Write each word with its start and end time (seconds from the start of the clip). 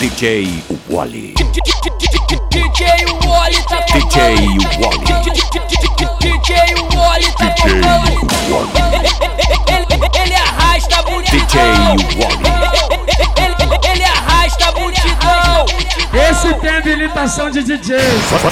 DJ 0.00 0.48
Wally. 0.88 1.34
DJ 1.34 2.86
Wally 3.22 3.62
tá 3.68 3.80
DJ 3.92 4.16
Wally. 4.80 5.04
DJ 6.18 6.50
Wally 6.96 7.30
tá 7.36 7.54
Ele 10.22 10.34
arrasta 10.34 10.96
a 10.96 11.02
multidão. 11.02 11.96
DJ 11.96 12.16
Wally. 12.16 12.48
Ele 13.92 14.04
arrasta 14.04 14.68
a 14.68 14.72
multidão. 14.80 15.66
Esse 16.30 16.54
tem 16.60 16.70
habilitação 16.70 17.50
de 17.50 17.62
DJ. 17.62 17.98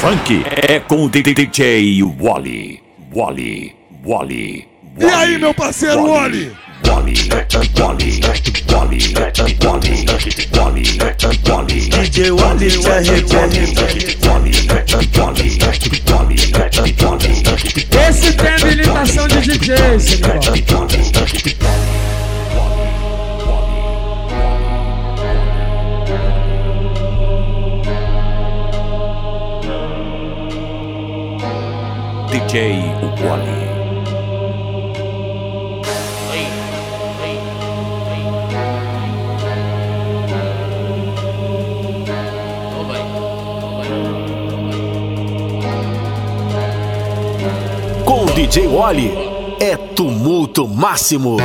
Funk 0.00 0.44
é 0.68 0.80
com 0.80 1.06
o 1.06 1.08
DJ 1.08 2.02
Wally. 2.20 2.82
Wally. 3.16 3.74
Wally. 4.04 4.68
E 4.98 5.04
aí, 5.06 5.38
meu 5.38 5.54
parceiro 5.54 6.10
Wally? 6.10 6.67
Wally. 6.84 7.14
Wally. 7.30 7.68
Wally. 7.78 8.58
Wally. 8.68 9.14
Wally. 9.66 10.88
Wally. 11.46 11.88
DJ 11.90 12.30
Wally 12.30 12.68
te 12.68 12.88
arrebenta. 12.88 13.82
Wally. 14.28 14.52
Wally. 15.18 15.58
Wally. 16.08 16.38
Wally. 17.02 17.42
Esse 18.08 18.32
tem 18.32 18.48
habilitação 18.48 19.28
de 19.28 19.40
DJ, 19.40 19.98
senhor. 20.00 20.38
DJ 32.30 32.54
Wally. 33.22 33.57
DJ 48.48 48.66
Wally 48.66 49.12
é 49.60 49.76
tumulto 49.76 50.66
máximo. 50.66 51.36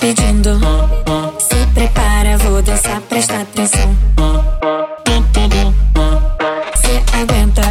Pedindo, 0.00 0.60
se 1.38 1.66
prepara, 1.74 2.38
vou 2.38 2.62
dançar, 2.62 3.00
presta 3.02 3.40
atenção. 3.40 3.96
Cê 6.76 7.02
aguenta, 7.16 7.62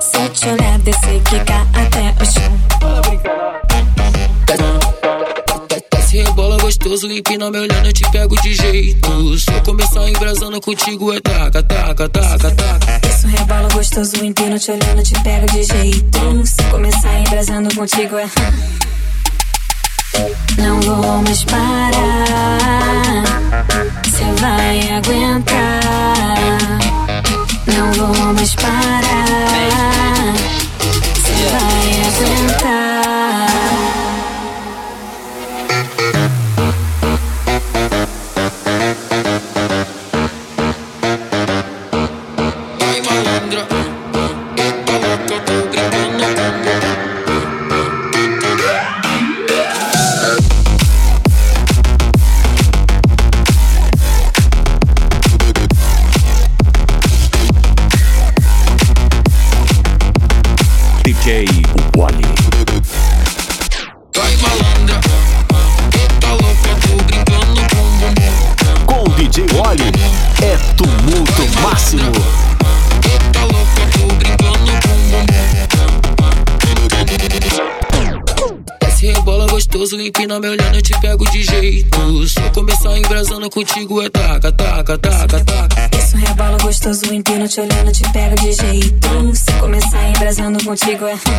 se 0.00 0.16
eu 0.16 0.28
te 0.30 0.48
olhar, 0.48 0.78
descer, 0.78 1.20
quicar 1.22 1.66
até 1.74 2.14
o 2.20 2.24
chão. 2.24 2.60
Desce 5.90 6.16
rebola 6.18 6.56
gostoso, 6.58 7.10
empina 7.10 7.50
me 7.50 7.58
olhando, 7.58 7.86
eu 7.86 7.92
te 7.92 8.10
pego 8.10 8.40
de 8.42 8.54
jeito. 8.54 9.38
Se 9.38 9.52
eu 9.52 9.62
começar 9.62 10.08
embrasando 10.08 10.60
contigo, 10.60 11.12
é 11.12 11.20
taca, 11.20 11.62
taca, 11.62 12.08
taca, 12.08 12.50
taca. 12.50 13.08
Isso 13.08 13.26
rebola 13.26 13.68
gostoso, 13.72 14.24
empino, 14.24 14.58
te 14.58 14.70
olhando, 14.70 15.02
te 15.02 15.20
pego 15.22 15.46
de 15.46 15.64
jeito. 15.64 16.46
Se 16.46 16.62
começar 16.70 17.20
embrasando 17.20 17.74
contigo 17.74 18.16
é. 18.18 18.28
Não 20.58 20.80
vou 20.80 21.22
mais 21.22 21.44
parar. 21.44 22.58
Cê 24.10 24.24
vai 24.40 24.80
aguentar. 24.96 25.80
Não 27.66 27.92
vou 27.92 28.34
mais 28.34 28.54
parar. 28.54 30.34
Cê 31.24 31.32
vai 31.52 31.90
aguentar. 32.06 32.89
Contigo 90.80 91.29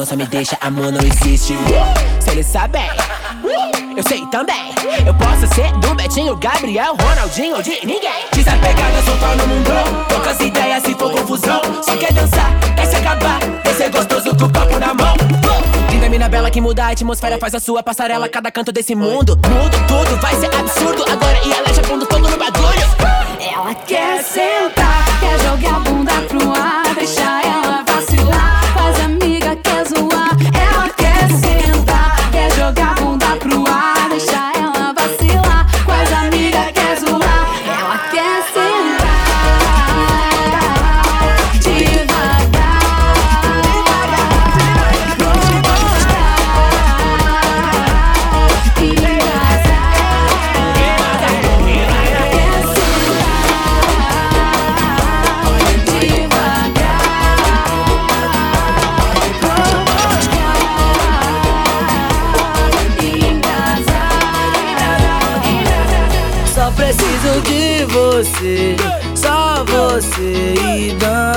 paredão, 0.00 0.06
só 0.06 0.16
me 0.16 0.26
deixa, 0.26 0.56
amor, 0.60 0.92
não 0.92 1.00
existe. 1.00 1.54
Se 2.20 2.30
ele 2.30 2.42
sabe, 2.42 2.78
eu 3.96 4.02
sei 4.02 4.24
também. 4.26 4.70
Eu 5.06 5.14
posso 5.14 5.46
ser 5.54 5.72
do 5.78 5.94
Betinho, 5.94 6.36
Gabriel, 6.36 6.96
Ronaldinho 7.00 7.56
ou 7.56 7.62
de 7.62 7.70
ninguém. 7.84 8.26
Desapegada, 8.32 9.02
soltar 9.04 9.36
no 9.36 9.46
mundão. 9.46 10.04
Poucas 10.08 10.40
ideias 10.40 10.82
se 10.82 10.94
for 10.94 11.10
confusão. 11.12 11.60
Só 11.82 11.96
quer 11.96 12.12
dançar, 12.12 12.50
quer 12.76 12.86
se 12.86 12.96
acabar. 12.96 13.40
Quer 13.62 13.74
ser 13.74 13.90
gostoso 13.90 14.36
com 14.36 14.44
o 14.44 14.52
copo 14.52 14.78
na 14.78 14.94
mão. 14.94 15.16
Linda 15.90 16.08
mina 16.08 16.28
bela 16.28 16.50
que 16.50 16.60
muda 16.60 16.84
a 16.84 16.88
atmosfera, 16.90 17.38
faz 17.38 17.54
a 17.54 17.60
sua 17.60 17.82
passarela. 17.82 18.28
Cada 18.28 18.50
canto 18.50 18.72
desse 18.72 18.94
mundo, 18.94 19.38
mudo 19.48 19.86
tudo, 19.86 20.20
vai 20.20 20.34
ser 20.36 20.54
absurdo. 20.54 21.04
Agora 21.10 21.38
e 21.44 21.52
ela 21.52 21.72
já 21.72 21.82
fundo 21.84 22.06
fogo 22.06 22.28
no 22.28 22.36
bagulho. 22.36 22.80
Ela 23.40 23.74
quer 23.74 24.22
sentar, 24.22 25.04
quer 25.20 25.38
jogar 25.40 25.76
a 25.76 25.80
bunda 25.80 26.12
pro 26.28 26.52
ar, 26.54 26.69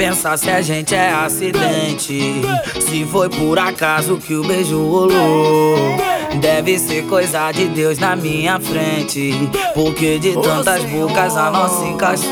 Pensar 0.00 0.38
se 0.38 0.48
a 0.48 0.62
gente 0.62 0.94
é 0.94 1.12
acidente. 1.12 2.40
Se 2.80 3.04
foi 3.04 3.28
por 3.28 3.58
acaso 3.58 4.16
que 4.16 4.34
o 4.34 4.42
beijo 4.42 4.82
rolou. 4.82 5.76
Deve 6.40 6.78
ser 6.78 7.04
coisa 7.04 7.52
de 7.52 7.66
Deus 7.66 7.98
na 7.98 8.16
minha 8.16 8.58
frente. 8.58 9.50
Porque 9.74 10.18
de 10.18 10.32
tantas 10.32 10.82
bocas 10.84 11.36
a 11.36 11.50
nossa 11.50 11.84
encaixou. 11.84 12.30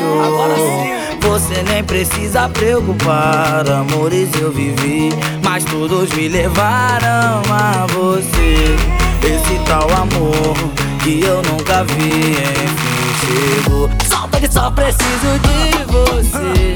Você 1.21 1.61
nem 1.61 1.83
precisa 1.83 2.49
preocupar, 2.49 3.69
amores 3.69 4.29
eu 4.41 4.51
vivi. 4.51 5.11
Mas 5.43 5.63
todos 5.65 6.09
me 6.13 6.27
levaram 6.27 7.43
a 7.51 7.85
você. 7.93 8.75
Esse 9.21 9.63
tal 9.67 9.87
amor 9.91 10.55
que 11.03 11.21
eu 11.23 11.43
nunca 11.43 11.83
vi, 11.83 12.31
enfim 12.31 12.99
chegou. 13.19 13.89
Só, 14.07 14.29
só 14.49 14.71
preciso 14.71 15.39
de 15.39 15.83
você, 15.85 16.75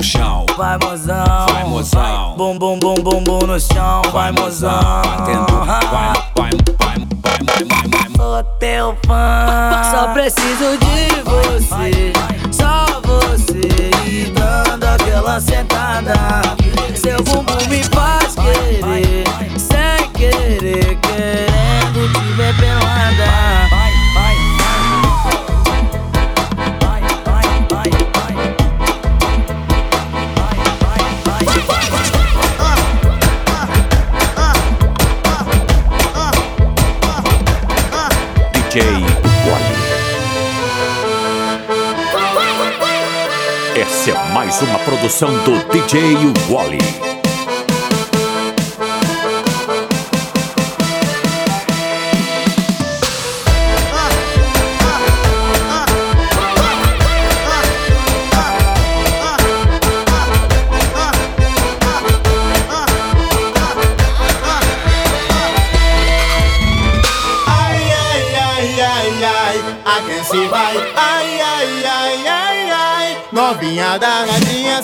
no 0.00 0.04
chão. 0.04 0.46
Vai, 0.56 0.78
mozão. 0.78 1.46
Vai, 1.52 1.64
mozão. 1.64 2.34
Bum, 2.34 2.58
bum, 2.58 2.78
bum, 2.78 2.94
bum, 2.94 3.22
bum 3.22 3.46
no 3.46 3.60
chão. 3.60 4.00
Vai, 4.10 4.32
mozão. 4.32 4.80
Batendo, 5.04 5.64
vai, 5.66 5.80
vai, 5.88 6.14
vai, 6.34 6.50
vai, 6.78 6.96
vai, 7.22 7.64
vai, 7.66 7.88
vai. 7.88 8.16
Sou 8.16 8.42
teu 8.58 8.96
fã. 9.06 9.82
Só 9.90 10.08
preciso 10.14 10.78
de 10.78 11.20
você. 11.22 12.12
Só 12.50 12.86
você. 13.04 13.90
E 14.06 14.32
dando 14.32 14.84
aquela 14.84 15.38
sentada. 15.38 16.14
Seu 16.94 17.22
bumbum 17.22 17.68
me 17.68 17.84
faz 17.84 18.34
querer. 18.36 19.24
Sem 19.58 20.10
querer, 20.12 20.98
querendo 20.98 22.10
te 22.10 22.32
ver 22.36 22.56
pelada. 22.56 23.79
Mais 44.50 44.62
uma 44.62 44.80
produção 44.80 45.30
do 45.44 45.52
DJ 45.70 46.16
Wally. 46.50 47.09
Novinha 73.60 73.98
danadinha, 73.98 74.80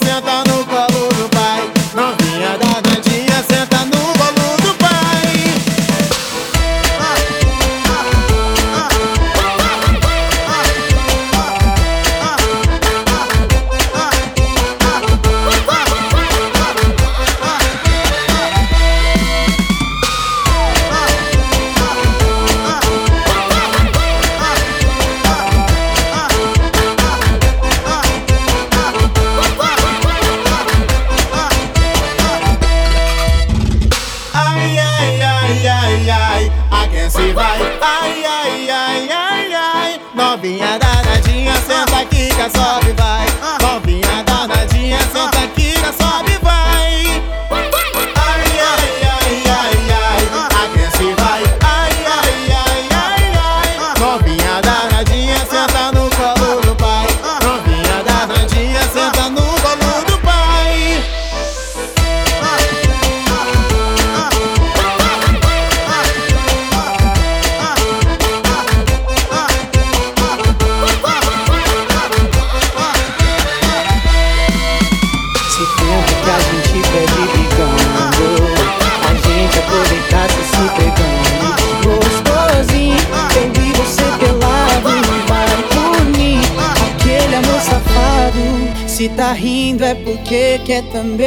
Se 88.96 89.10
tá 89.10 89.30
rindo 89.32 89.84
é 89.84 89.94
porque 89.94 90.58
quer 90.64 90.82
também. 90.84 91.26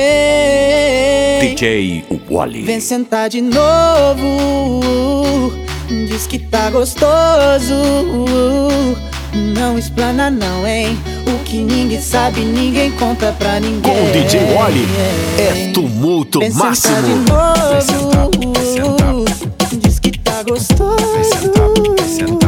DJ 1.39 2.03
Wally. 2.27 2.63
Vem 2.63 2.79
sentar 2.79 3.29
de 3.29 3.41
novo. 3.41 4.23
Diz 5.87 6.25
que 6.25 6.39
tá 6.39 6.71
gostoso. 6.71 7.75
Não 9.55 9.77
explana 9.77 10.31
não, 10.31 10.65
hein? 10.65 10.97
O 11.27 11.43
que 11.43 11.57
ninguém 11.57 12.01
sabe, 12.01 12.41
ninguém 12.41 12.89
conta 12.93 13.31
pra 13.33 13.59
ninguém. 13.59 13.81
Com 13.81 14.03
o 14.03 14.11
DJ 14.13 14.51
Wally 14.55 14.87
é 15.37 15.71
tumulto 15.71 16.39
Vem 16.39 16.49
sentar 16.49 16.69
máximo. 16.69 17.07
de 17.07 18.79
novo. 18.79 19.25
Diz 19.79 19.99
que 19.99 20.17
tá 20.17 20.41
gostoso. 20.41 20.97
Não 21.55 22.38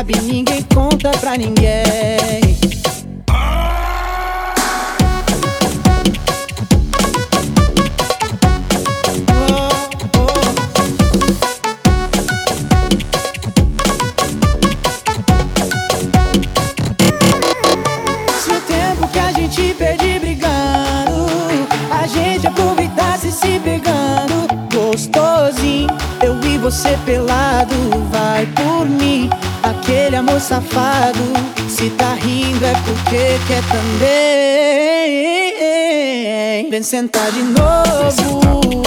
sabe, 0.00 0.18
ninguém 0.22 0.62
conta 0.74 1.10
pra 1.18 1.36
ninguém. 1.36 2.56
Se 18.38 18.50
o 18.50 18.60
tempo 18.62 19.08
que 19.08 19.18
a 19.18 19.32
gente 19.32 19.74
perde 19.74 20.18
brigando, 20.18 21.26
a 21.90 22.06
gente 22.06 22.46
aproveitasse 22.46 23.30
se 23.30 23.60
pegando, 23.60 24.48
gostosinho. 24.72 25.88
Eu 26.22 26.40
e 26.44 26.58
você 26.58 26.98
pelado, 27.04 27.49
safado. 30.40 31.20
Se 31.68 31.90
tá 31.90 32.14
rindo 32.14 32.64
é 32.64 32.72
porque 32.72 33.38
quer 33.46 33.62
também. 33.68 34.00
Vem 36.70 36.82
sentar 36.82 37.30
de 37.32 37.42
novo, 37.42 38.82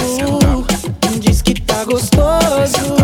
diz 1.20 1.42
que 1.42 1.54
tá 1.62 1.86
gostoso. 1.86 2.96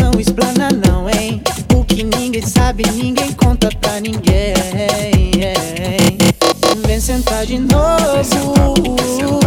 Não 0.00 0.18
explana 0.18 0.70
não, 0.70 1.08
hein? 1.08 1.40
O 1.74 1.84
que 1.84 2.02
ninguém 2.02 2.42
sabe, 2.42 2.84
ninguém 2.90 3.32
conta 3.32 3.68
pra 3.80 4.00
ninguém. 4.00 4.54
Vem 6.86 7.00
sentar 7.00 7.46
de 7.46 7.58
novo. 7.58 9.41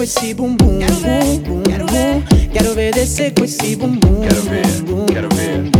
Com 0.00 0.04
esse 0.04 0.32
bumbum, 0.32 0.78
bum, 0.78 1.38
bum, 1.40 1.60
bum. 1.60 2.50
Quero 2.54 2.74
ver 2.74 2.94
descer 2.94 3.34
com 3.34 3.44
esse 3.44 3.76
bumbum. 3.76 4.22
Quero 4.22 4.42
ver, 4.44 5.12
quero 5.12 5.28
ver. 5.34 5.70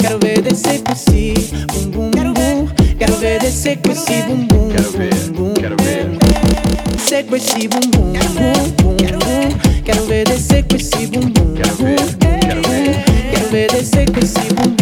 Quero 0.00 0.18
ver 0.18 0.42
descer 0.42 0.82
com 0.82 0.90
esse 0.90 1.34
bumbum, 1.72 2.10
bum. 2.10 2.66
Quero 2.98 3.14
ver 3.18 3.38
descer 3.38 3.78
com 3.78 3.92
esse 3.92 4.22
bumbum. 4.24 4.68
Quero 4.68 4.90
ver, 4.90 5.14
quero 5.60 5.76
ver. 5.76 6.08
Descer 6.96 7.24
com 7.24 7.36
esse 7.36 7.68
bumbum, 7.68 8.12
bum, 8.12 8.72
bum, 8.82 8.96
bum. 8.96 9.82
Quero 9.84 10.06
ver 10.06 10.26
descer 10.26 10.64
com 10.64 10.74
esse 10.74 11.06
bumbum. 11.06 11.54
Quero 11.54 11.76
ver, 11.76 12.40
quero 12.40 12.62
ver. 12.68 13.04
Quero 13.30 13.48
ver 13.48 13.70
descer 13.70 14.10
com 14.10 14.18
esse 14.18 14.40
bumbum, 14.54 14.81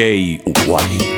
DJ 0.00 0.40
Wally. 0.66 1.09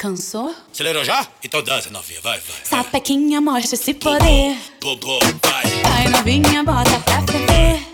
Cansou? 0.00 0.54
Acelerou 0.72 1.04
já? 1.04 1.26
Então 1.44 1.62
dança, 1.62 1.90
novinha, 1.90 2.22
vai, 2.22 2.40
vai. 2.40 2.56
Sapequinha 2.64 3.38
mostra 3.38 3.74
esse 3.74 3.92
poder. 3.92 4.56
Bobo, 4.80 5.18
vai. 5.42 5.82
Vai 5.82 6.08
novinha, 6.08 6.64
bota 6.64 6.98
pra 7.00 7.20
ferver. 7.30 7.86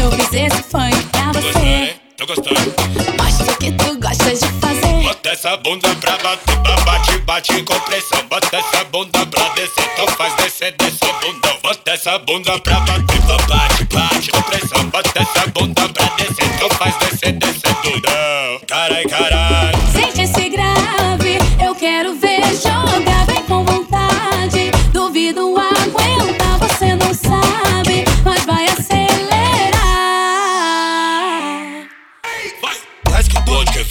Eu 0.00 0.12
fiz 0.12 0.32
esse 0.32 0.62
funk 0.62 0.96
pra 1.10 1.32
você. 1.32 1.96
Tô 2.16 2.26
gostando. 2.26 2.74
Mostra 3.20 3.52
o 3.52 3.56
que 3.56 3.72
tu 3.72 3.98
gosta 3.98 4.32
de 4.32 4.60
fazer. 4.60 5.02
Bota 5.02 5.28
essa 5.30 5.56
bunda 5.56 5.92
pra 5.96 6.16
bater, 6.18 6.62
pra 6.62 6.76
bate, 6.82 7.18
bate 7.18 7.62
com 7.64 7.80
pressão. 7.80 8.28
Bota 8.28 8.56
essa 8.56 8.84
bunda 8.84 9.26
pra 9.26 9.48
descer, 9.54 9.84
então 9.92 10.06
faz 10.16 10.36
descer, 10.36 10.76
descer 10.78 11.12
bundão. 11.20 11.58
Bota 11.60 11.90
essa 11.90 12.18
bunda 12.20 12.56
pra 12.60 12.78
bater, 12.80 13.20
pra 13.22 13.36
bate, 13.48 13.84
bate 13.84 14.30
com 14.30 14.42
pressão. 14.42 14.90
Bota 14.90 15.22
essa 15.22 15.46
bunda 15.48 15.88
pra 15.88 16.06
descer, 16.16 16.46
então 16.54 16.70
faz 16.70 16.96
descer, 16.98 17.32
descer 17.32 17.74
bundão. 17.82 18.60
Carai, 18.68 19.04
carai. 19.06 19.72
Sente 19.92 20.27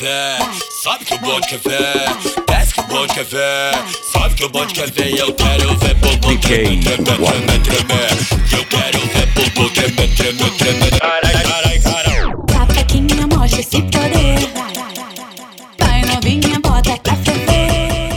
que 0.08 0.14
ver, 0.14 0.38
sabe 0.84 1.06
que 1.06 1.14
o 1.14 1.20
bonde 1.20 1.48
quer 1.48 1.60
ver. 1.60 2.46
Desce 2.48 2.74
que 2.74 2.80
o 2.80 2.84
bonde 2.84 3.14
quer 3.14 3.26
ver, 3.26 3.72
sabe 4.14 4.36
que 4.36 4.46
o 4.46 4.50
bonde 4.50 4.74
quer 4.74 4.92
ver. 4.92 5.14
E 5.14 5.20
eu 5.20 5.34
quero 5.34 5.78
ver 5.78 5.96
bumbum 5.96 6.38
tremer, 6.38 6.80
tremer, 6.80 7.62
tremer. 7.62 8.12
Eu 8.52 8.66
quero 8.66 9.00
ver 9.00 9.28
bumbum 9.36 9.70
tremer, 9.70 10.16
tremer, 10.16 10.52
tremer. 10.52 11.00
Carai, 11.00 11.34
carai, 11.44 11.80
carai. 11.80 12.22
Sapequinha 12.52 13.28
mostra 13.28 13.60
esse 13.60 13.82
poder. 13.82 14.50
Vai 15.80 16.02
novinha, 16.04 16.60
bota 16.62 16.98
pra 17.04 17.16
ferver. 17.18 18.12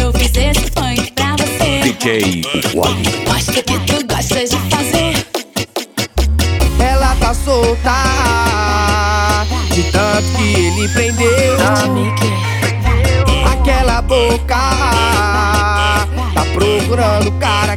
Eu 0.00 0.12
fiz 0.12 0.32
esse 0.36 0.70
funk 0.70 1.10
pra 1.12 1.36
você. 1.36 1.80
DJ 1.82 2.42
Wally. 2.74 3.26
Mostra 3.26 3.62
que 3.62 3.78
tu 3.80 4.06
gosta 4.06 4.44
de 4.44 4.56
fazer. 4.56 4.75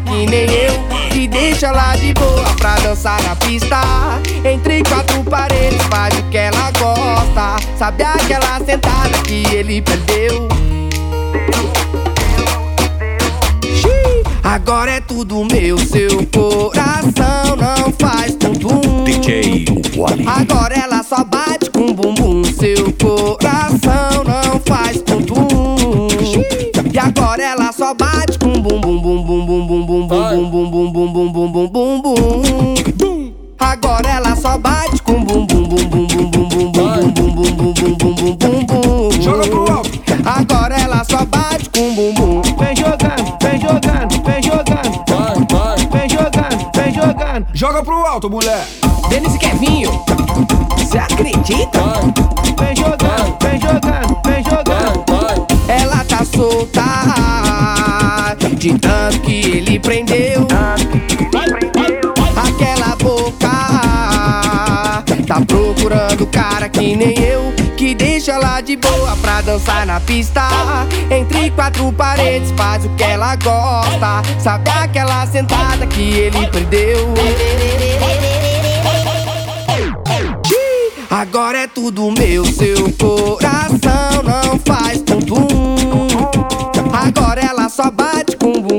Que 0.09 0.25
nem 0.25 0.49
eu 0.49 0.73
Que 1.11 1.27
deixa 1.27 1.67
ela 1.67 1.95
de 1.95 2.13
boa 2.13 2.55
pra 2.57 2.75
dançar 2.75 3.21
na 3.23 3.35
pista. 3.35 3.79
Entre 4.43 4.83
quatro 4.83 5.23
paredes 5.23 5.81
faz 5.83 6.13
o 6.17 6.23
que 6.23 6.37
ela 6.37 6.71
gosta. 6.71 7.55
Sabe 7.77 8.03
aquela 8.03 8.59
sentada 8.65 9.17
que 9.25 9.43
ele 9.55 9.81
perdeu? 9.81 10.49
Agora 14.43 14.91
é 14.91 15.01
tudo 15.01 15.45
meu, 15.45 15.77
seu 15.77 16.25
coração 16.27 17.55
não 17.55 17.93
faz 17.99 18.33
tum-tum 18.35 19.03
DJ 19.03 19.65
Wally. 19.95 20.25
Agora 20.27 20.75
ela 20.75 21.03
só 21.03 21.23
bate 21.23 21.69
com 21.69 21.93
bumbum, 21.93 22.43
seu 22.43 22.91
coração 22.93 24.23
não 24.23 24.59
faz 24.65 25.01
tum-tum 25.01 26.07
E 26.91 26.97
agora 26.97 27.43
ela 27.43 27.71
só 27.71 27.93
bate 27.93 28.39
com 28.39 28.59
bum 28.59 28.81
bum 28.81 28.99
bum 28.99 28.99
bum 28.99 29.01
bum 29.01 29.18
bum 29.18 29.18
alto, 48.09 48.27
mulher. 48.29 48.65
Denise 49.07 49.37
Kevinho, 49.37 50.03
você 50.75 50.97
acredita? 50.97 51.79
Vem 52.57 52.75
jogando, 52.75 53.37
vem 53.41 53.61
jogando, 53.61 54.19
vem 54.25 54.43
jogando. 54.43 55.47
Ela 55.67 56.03
tá 56.05 56.25
solta, 56.25 56.81
de 58.57 58.79
tanto 58.79 59.19
que 59.21 59.57
ele 59.57 59.79
prendeu. 59.79 60.47
Aquela 62.35 62.95
boca 62.95 63.49
tá 65.27 65.41
procurando 65.45 66.25
cara 66.27 66.67
que 66.67 66.95
nem 66.95 67.13
eu. 67.19 67.28
De 68.69 68.75
boa 68.75 69.17
pra 69.19 69.41
dançar 69.41 69.83
na 69.83 69.99
pista. 69.99 70.43
Entre 71.09 71.49
quatro 71.49 71.91
paredes, 71.91 72.53
faz 72.55 72.85
o 72.85 72.89
que 72.89 73.01
ela 73.01 73.35
gosta. 73.37 74.21
Sabe 74.39 74.69
aquela 74.69 75.25
sentada 75.25 75.87
que 75.87 75.99
ele 75.99 76.45
perdeu? 76.45 77.11
Agora 81.09 81.61
é 81.61 81.67
tudo 81.67 82.11
meu, 82.11 82.45
seu 82.45 82.93
coração 82.93 84.21
não 84.23 84.59
faz 84.59 85.01
tum-tum. 85.01 85.75
Agora 86.93 87.41
ela 87.41 87.69
só 87.69 87.89
bate 87.89 88.37
com 88.37 88.53
bumbum, 88.53 88.78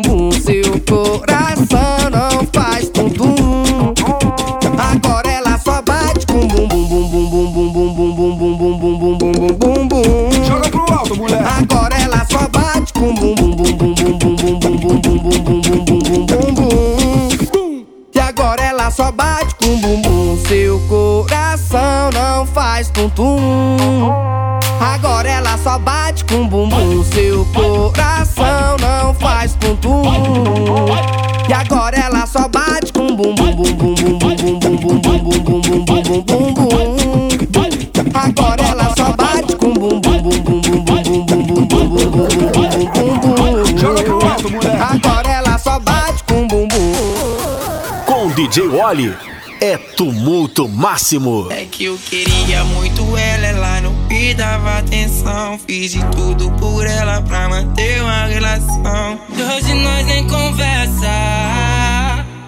com 26.31 26.47
bumbum, 26.47 27.03
seu 27.13 27.45
coração 27.47 28.77
não 28.81 29.13
faz 29.15 29.55
tum-tum. 29.55 30.05
E 31.49 31.53
agora 31.53 31.97
ela 31.99 32.25
só 32.25 32.47
bate 32.47 32.93
com 32.93 33.17
bumbum, 33.17 33.53
bumbum, 33.53 33.95
bumbum, 33.95 34.37
bumbum, 34.37 34.77
bumbum, 34.79 35.01
bumbum, 35.01 35.61
bumbum, 35.61 36.23
bumbum, 36.23 36.53
bumbum. 36.55 37.29
Agora 38.15 38.63
ela 38.63 38.95
só 38.97 39.13
bate 39.17 39.57
com 39.57 39.73
bumbum, 39.73 40.01
bumbum, 40.01 40.41
bumbum, 40.41 40.85
bumbum, 40.85 41.25
bumbum, 41.27 41.67
bumbum, 41.67 42.07
bumbum, 42.07 43.19
bumbum. 43.19 43.79
Joga 43.79 44.03
pro 44.05 44.25
alto, 44.25 44.51
mulher. 44.51 44.81
Agora 44.81 45.29
ela 45.29 45.59
só 45.59 45.81
bate 45.81 46.23
com 46.25 46.47
bumbum. 46.47 46.93
Com 48.07 48.29
DJ 48.31 48.69
Wally 48.69 49.17
é 49.61 49.77
tumulto 49.77 50.69
máximo. 50.69 51.49
É 51.51 51.65
que 51.65 51.85
eu 51.85 51.99
queria 51.99 52.40
me 54.31 54.35
dava 54.35 54.79
atenção. 54.79 55.59
Fiz 55.59 55.91
de 55.91 56.05
tudo 56.11 56.53
por 56.53 56.87
ela 56.87 57.21
pra 57.23 57.49
manter 57.49 58.01
uma 58.01 58.27
relação. 58.27 59.19
Hoje 59.29 59.75
nós 59.75 60.07
nem 60.07 60.25
conversa. 60.29 61.09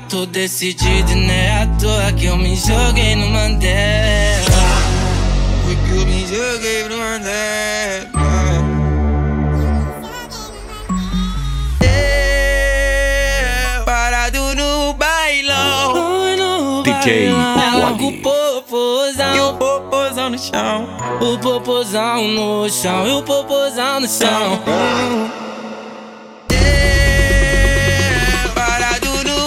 Tô 0.09 0.25
decidido, 0.27 1.12
né? 1.16 1.62
À 1.62 1.66
toa 1.81 2.12
que 2.12 2.27
eu 2.27 2.37
me 2.37 2.55
joguei 2.55 3.16
no 3.16 3.29
Mandela. 3.31 4.45
Foi 5.64 5.75
que 5.75 5.90
eu 5.90 6.07
me 6.07 6.21
joguei 6.27 6.85
pro 6.85 6.97
Mandela. 6.99 8.12
É, 11.81 13.83
Parado 13.85 14.55
no 14.55 14.92
bailão. 14.95 16.83
DJ 16.85 17.33
o 17.33 17.37
Wally. 17.37 18.23
Popozão. 20.31 20.87
O 21.21 21.39
popozão 21.39 22.29
no 22.29 22.71
chão. 22.71 23.19
O 23.19 23.23
popozão 23.23 24.01
no 24.01 24.09
chão. 24.09 24.53
E 24.53 24.55
o 24.55 24.63
popozão 24.63 25.01
no 25.01 25.09
chão. 25.09 25.31
Parado 28.55 29.09
no 29.25 29.43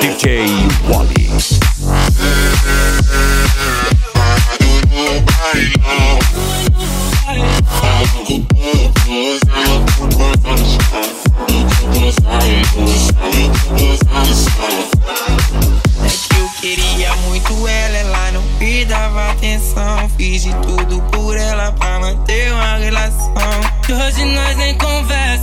DJ 0.00 0.46
Wally. 0.88 1.22
Dava 18.88 19.30
atenção, 19.30 20.08
fiz 20.18 20.42
de 20.42 20.50
tudo 20.56 21.00
por 21.12 21.36
ela 21.36 21.72
pra 21.72 21.98
manter 22.00 22.52
uma 22.52 22.76
relação. 22.76 23.71
Hoje 23.90 24.24
nós 24.24 24.56
nem 24.56 24.74
conversa. 24.78 25.42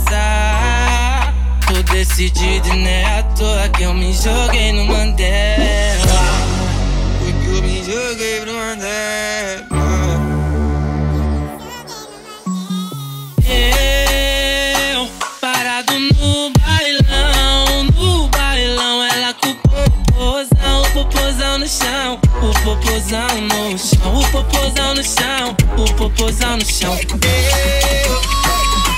Tô 1.66 1.82
decidido, 1.92 2.68
né? 2.74 3.04
À 3.18 3.22
toa 3.34 3.68
que 3.68 3.82
eu 3.82 3.94
me 3.94 4.12
joguei 4.12 4.72
no 4.72 4.86
Mandela. 4.86 5.96
Que 7.20 7.46
eu 7.46 7.62
me 7.62 7.84
joguei 7.84 8.40
pro 8.40 8.54
Mandela. 8.54 9.69
Chão, 23.60 24.16
o 24.16 24.30
popozão 24.30 24.94
no 24.94 25.04
chão, 25.04 25.56
o 25.76 25.94
popozão 25.94 26.56
no 26.56 26.64
chão. 26.64 26.98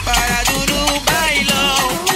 Parado 0.05 0.53
no 0.70 1.01
bailão, 1.01 2.12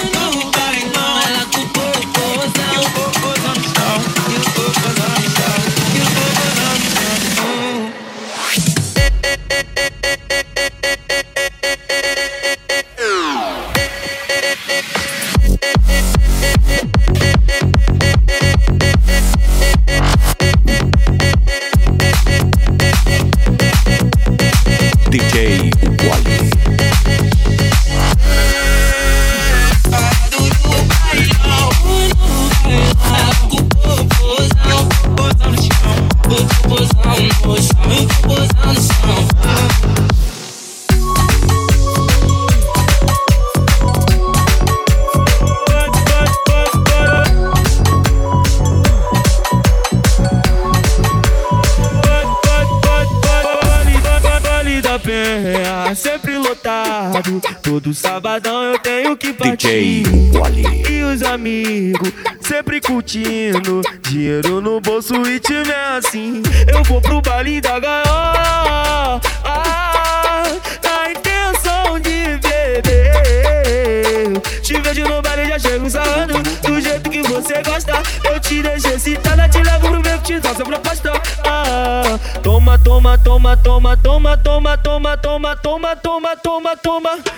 sempre 62.41 62.81
curtindo. 62.81 63.81
Dinheiro 64.03 64.61
no 64.61 64.81
bolso 64.81 65.15
e 65.27 65.39
tiver 65.39 65.97
assim. 65.97 66.43
Eu 66.67 66.83
vou 66.85 67.01
pro 67.01 67.21
baile 67.21 67.61
da 67.61 67.79
gaiola, 67.79 69.21
ah, 69.45 70.43
na 70.83 71.11
intenção 71.11 72.01
de 72.01 72.39
beber. 72.39 74.41
Te 74.63 74.81
vejo 74.81 75.07
no 75.07 75.23
baile, 75.23 75.49
já 75.49 75.59
chego 75.59 75.89
sarrando, 75.89 76.43
do 76.63 76.81
jeito 76.81 77.11
que 77.11 77.23
você 77.23 77.63
gosta. 77.63 78.03
Eu 78.25 78.41
te 78.41 78.63
deixo 78.63 78.89
excitada, 78.89 79.49
te 79.49 79.63
levo 79.63 79.89
pro 79.89 80.03
meu 80.03 80.19
te 80.21 80.41
dou 80.41 80.51
essa 80.51 80.65
proposta. 80.65 81.13
Ah, 81.45 82.19
toma, 82.43 82.79
toma, 82.79 83.17
toma, 83.19 83.57
toma, 83.57 83.97
toma, 83.97 84.37
toma, 84.37 84.77
toma, 84.77 85.17
toma, 85.17 85.57
toma, 85.57 85.97
toma, 85.97 86.37
toma, 86.37 86.77
toma. 86.77 87.36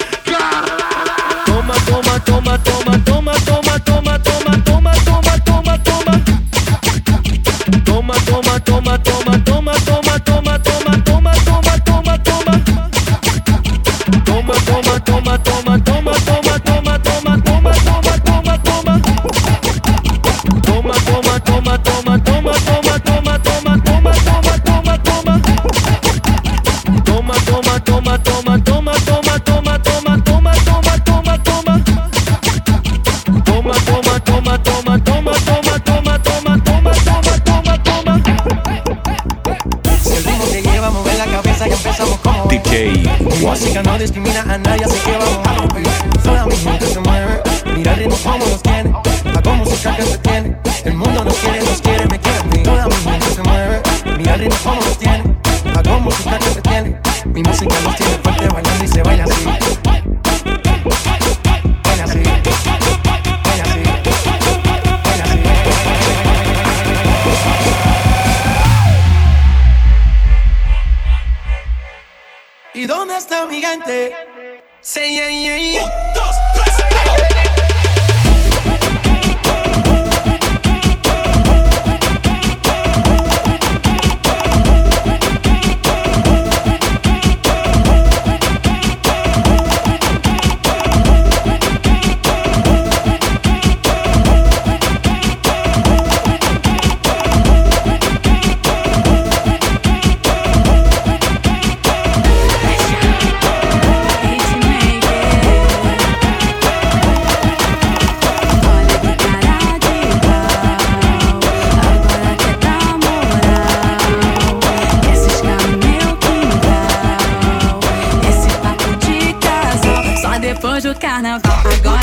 I 121.27 121.81
got 121.83 121.98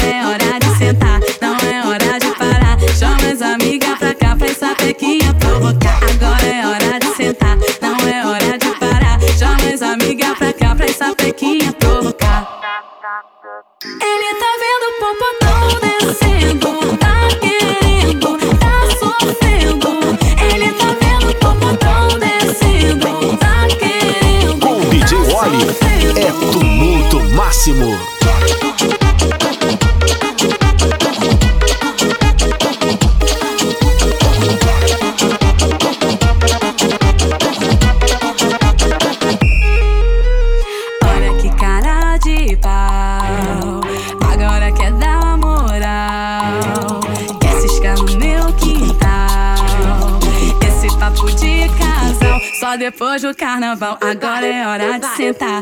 agora 54.01 54.45
é 54.45 54.67
hora 54.67 54.99
de 54.99 55.07
sentar. 55.15 55.61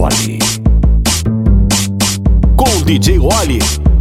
Wally. 0.00 0.38
Com 2.56 2.78
o 2.78 2.84
DJ 2.86 3.18
Wally 3.18 3.58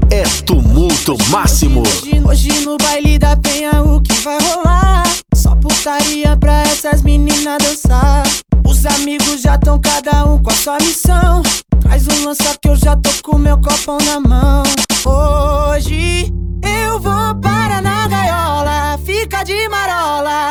é 0.10 0.24
tumulto 0.46 1.18
máximo. 1.28 1.82
Hoje, 1.82 2.22
hoje 2.26 2.66
no 2.66 2.78
baile 2.78 3.20
da 3.20 3.36
penha 3.36 3.84
o 3.84 4.00
que 4.00 4.14
vai 4.22 4.38
rolar? 4.40 5.04
Só 5.36 5.56
putaria 5.56 6.38
pra 6.38 6.62
essas 6.62 7.02
meninas 7.02 7.58
dançar. 7.62 8.24
Os 8.66 8.86
amigos 8.86 9.42
já 9.42 9.58
tão 9.58 9.78
cada 9.78 10.24
um 10.24 10.42
com 10.42 10.50
a 10.50 10.54
sua 10.54 10.78
missão. 10.78 11.44
Traz 11.82 12.08
um 12.08 12.24
lança 12.24 12.58
que 12.62 12.70
eu 12.70 12.78
já 12.78 12.96
tô 12.96 13.10
com 13.22 13.38
meu 13.38 13.58
copão 13.58 13.98
na 14.06 14.22
mão. 14.22 14.64
Hoje 15.06 16.34
eu 16.64 16.98
vou 17.02 17.36
para 17.42 17.82
na 17.82 18.08
gaiola, 18.08 18.98
fica 19.06 19.44
de 19.44 19.59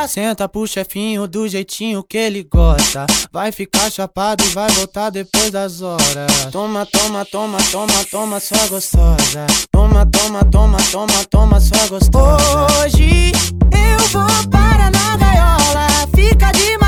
Senta, 0.07 0.09
senta 0.09 0.49
pro 0.49 0.67
chefinho 0.67 1.27
do 1.27 1.49
jeitinho 1.49 2.05
que 2.05 2.17
ele 2.17 2.45
gosta. 2.45 3.07
Vai 3.33 3.51
ficar 3.51 3.91
chapado 3.91 4.45
e 4.45 4.49
vai 4.51 4.71
voltar 4.71 5.11
depois 5.11 5.51
das 5.51 5.81
horas. 5.81 6.47
Toma, 6.53 6.87
toma, 6.87 7.25
toma, 7.25 7.59
toma, 7.73 8.05
toma, 8.11 8.39
sua 8.39 8.67
gostosa. 8.69 9.47
Toma, 9.73 10.07
toma, 10.07 10.45
toma, 10.45 10.79
toma, 10.93 11.25
toma, 11.29 11.61
sua 11.61 11.87
gostosa. 11.89 12.67
Hoje 12.85 13.33
eu 13.73 13.99
vou 14.13 14.49
para 14.51 14.91
na 14.91 15.17
gaiola. 15.17 15.89
Fica 16.15 16.53
de 16.53 16.79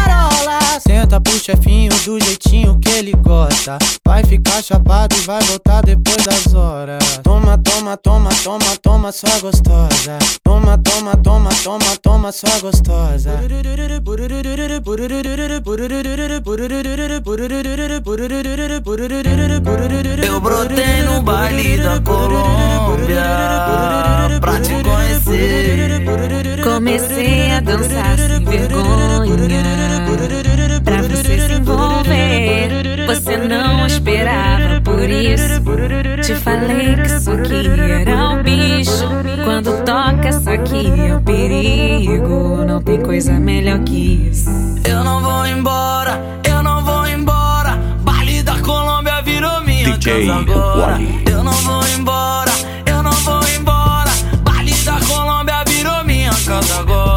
Senta 0.90 1.20
pro 1.20 1.38
chefinho 1.38 1.92
do 2.04 2.18
jeitinho 2.18 2.76
que 2.80 2.88
ele 2.88 3.12
gosta. 3.12 3.78
Vai 4.04 4.24
ficar 4.24 4.60
chapado 4.60 5.14
e 5.14 5.20
vai 5.20 5.40
voltar 5.42 5.82
depois 5.82 6.16
das 6.24 6.52
horas. 6.52 7.20
Toma, 7.22 7.56
toma, 7.58 7.96
toma, 7.96 8.28
toma, 8.42 8.76
toma, 8.82 9.12
sua 9.12 9.38
gostosa. 9.38 10.18
Toma, 10.42 10.76
toma, 10.78 11.16
toma, 11.18 11.50
toma, 11.62 11.96
toma, 12.02 12.32
sua 12.32 12.58
gostosa. 12.58 13.30
Eu 20.26 20.40
brotei 20.40 21.02
no 21.04 21.22
baile 21.22 21.76
da 21.76 22.00
Colômbia 22.00 23.22
pra 24.40 24.60
te 24.60 24.74
conhecer. 24.82 26.02
Comecei 26.64 27.52
a 27.52 27.60
dançar 27.60 28.18
sem 28.18 28.44
vergonha 28.44 30.00
ver. 32.10 33.06
Você 33.06 33.36
não 33.36 33.86
esperava 33.86 34.80
por 34.80 35.08
isso. 35.08 35.60
Te 36.22 36.34
falei 36.34 36.96
que 36.96 37.06
isso 37.06 37.30
aqui 37.30 37.62
era 38.00 38.30
um 38.30 38.42
bicho. 38.42 39.08
Quando 39.44 39.84
toca 39.84 40.28
essa 40.28 40.52
aqui 40.52 40.92
é 41.00 41.14
o 41.14 41.18
um 41.18 41.22
perigo. 41.22 42.64
Não 42.66 42.82
tem 42.82 43.00
coisa 43.00 43.32
melhor 43.32 43.78
que 43.80 44.28
isso. 44.30 44.50
Eu 44.84 45.04
não 45.04 45.22
vou 45.22 45.46
embora, 45.46 46.20
eu 46.44 46.62
não 46.62 46.84
vou 46.84 47.06
embora. 47.06 47.78
Bali 48.00 48.42
da 48.42 48.58
Colômbia 48.58 49.22
virou 49.22 49.60
minha 49.62 49.96
DJ 49.96 50.26
casa 50.26 50.40
agora. 50.40 50.92
Wally. 50.92 51.24
Eu 51.30 51.44
não 51.44 51.52
vou 51.52 51.82
embora, 51.96 52.52
eu 52.86 53.02
não 53.02 53.12
vou 53.12 53.40
embora. 53.56 54.10
Bali 54.42 54.74
da 54.84 54.98
Colômbia 55.00 55.64
virou 55.66 56.04
minha 56.04 56.30
casa 56.30 56.80
agora. 56.80 57.10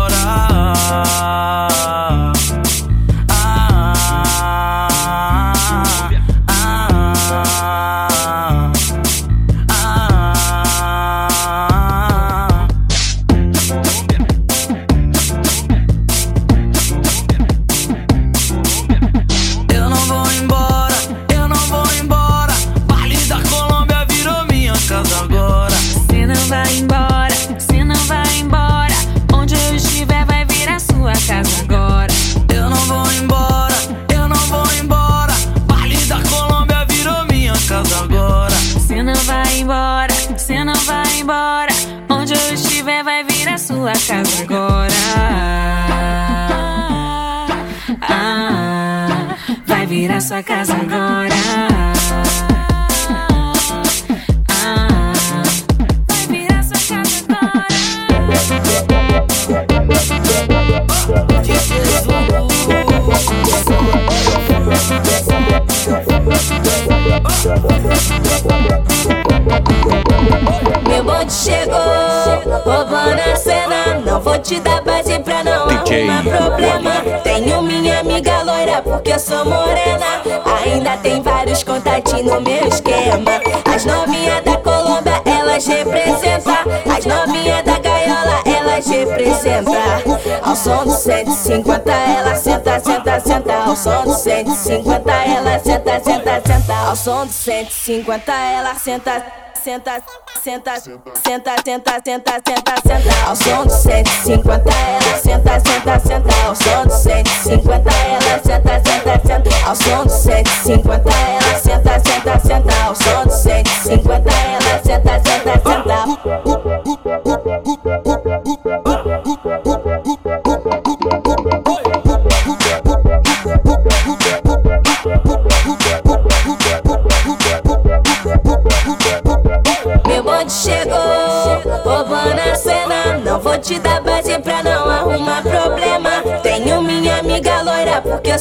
Som 97.03 97.25
do 97.25 97.33
150, 97.33 98.31
ela 98.31 98.75
senta 98.75 99.43
senta, 99.61 100.03
senta, 100.41 100.79
senta, 100.79 101.55
senta, 101.63 102.01
senta, 102.03 102.31
senta, 102.45 102.75
senta. 102.85 103.27
Ao 103.27 103.35
som 103.35 103.65
do 103.65 103.73
150, 103.73 104.69
ela 104.69 105.17
senta, 105.17 105.59
senta, 105.59 105.99
senta. 105.99 106.45
Ao 106.45 106.55
som 106.55 106.83
do 106.85 106.93
150, 106.93 107.89
ela 107.89 108.39
senta, 108.43 108.81
senta, 108.85 109.21
senta. 109.25 109.49
Ao 109.65 109.75
som 109.75 110.05
do 110.05 110.11
150, 110.11 111.09
ela 111.09 111.42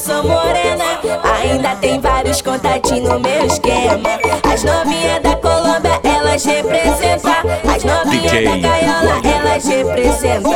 sou 0.02 0.22
morena. 0.24 1.00
Ainda 1.22 1.76
tem 1.76 2.00
vários 2.00 2.42
contatinhos 2.42 3.08
no 3.08 3.20
meu 3.20 3.46
esquema. 3.46 4.08
As 4.52 4.64
novinhas 4.64 5.22
da 5.22 5.36
Colômbia, 5.36 6.00
elas 6.02 6.44
representam. 6.44 7.32
As 7.72 7.84
novinhas 7.84 8.32
DJ 8.32 8.44
da 8.44 8.68
gaiola, 8.68 9.20
elas 9.24 9.64
representam. 9.64 10.52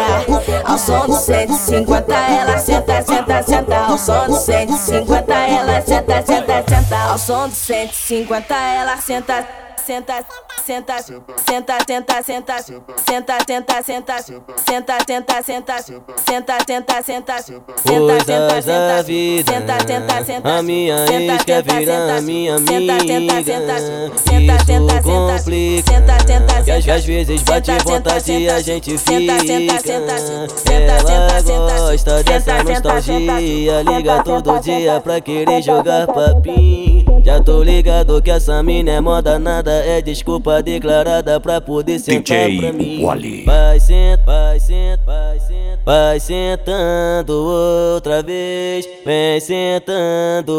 Ao 0.65 0.79
som 0.79 1.07
do 1.07 1.17
150, 1.17 2.15
ela 2.15 2.59
senta, 2.59 3.03
senta, 3.03 3.43
senta. 3.43 3.77
Ao 3.77 3.99
som 3.99 4.27
do 4.27 4.37
150, 4.37 5.35
ela 5.35 5.81
senta, 5.81 6.23
senta, 6.27 6.65
senta. 6.69 6.97
Ao 6.97 7.19
som 7.19 7.49
do 7.49 7.55
150, 7.55 8.55
ela 8.55 8.97
senta 8.97 9.67
senta, 9.87 10.15
senta, 10.67 11.01
senta, 11.01 11.79
senta, 11.87 12.23
senta, 12.23 12.23
senta, 12.23 12.63
senta, 12.63 13.39
senta, 13.47 13.83
senta, 13.83 13.83
senta, 13.83 15.43
senta, 15.43 15.43
senta, 15.45 16.59
senta, 16.67 17.03
senta, 17.03 17.43
senta, 17.43 17.67
Coisas 17.85 18.67
da 18.67 19.03
vida, 19.03 19.53
senta, 19.53 19.79
senta, 19.87 20.25
senta, 20.25 20.59
a 20.59 20.63
minha 20.63 21.07
senta, 21.07 21.35
ex 21.35 21.45
quer 21.45 21.63
senta, 21.63 21.75
virar 21.79 22.09
senta, 22.09 22.21
minha 22.23 22.59
senta, 22.59 22.73
amiga. 22.73 23.05
senta, 23.05 23.35
senta, 23.45 23.79
senta, 24.19 24.65
senta, 24.65 24.95
Isso 24.95 25.03
complica, 25.03 25.93
senta, 25.93 26.19
senta, 26.27 26.63
que 26.65 26.71
às 26.73 26.83
senta, 26.85 26.95
às 26.95 27.05
vezes 27.05 27.43
bate 27.43 27.73
senta, 27.73 27.85
vontade 27.85 28.25
senta, 28.25 28.41
e 28.41 28.49
a 28.49 28.55
senta, 28.57 28.63
gente 28.65 28.99
senta, 28.99 29.33
senta, 29.39 29.43
fica. 29.45 29.81
senta, 29.81 30.19
senta, 30.19 30.73
Ela 30.73 31.41
senta, 31.41 31.77
gosta 31.77 32.19
senta, 32.19 32.23
dessa 32.25 32.57
senta, 32.57 32.65
nostalgia, 32.65 33.79
senta, 33.79 33.93
liga 33.93 34.17
senta, 34.17 34.25
todo 34.25 34.51
senta, 34.51 34.63
dia 34.63 34.79
senta, 34.79 35.01
pra 35.01 35.21
querer 35.21 35.63
jogar 35.63 36.07
papinho. 36.09 37.23
Já 37.25 37.41
tô 37.41 37.63
ligado 37.63 38.21
que 38.23 38.31
essa 38.31 38.63
mina 38.63 38.91
é 38.93 39.01
moda, 39.01 39.39
nada 39.39 39.73
é 39.73 40.01
desculpa 40.01 40.56
declarada 40.63 41.39
pra 41.41 41.61
poder 41.61 41.99
sentar 41.99 42.49
DJ 42.49 42.61
pra 42.61 42.73
mim. 42.73 43.03
Wally. 43.03 43.45
Vai 43.45 43.81
senta, 43.81 44.23
vai 44.25 44.61
senta, 44.61 45.03
vai 45.05 45.41
senta, 45.41 45.81
vai 45.85 46.21
sentando 46.21 47.33
outra 47.95 48.23
vez, 48.23 48.89
vem 49.05 49.41
sentando 49.41 50.53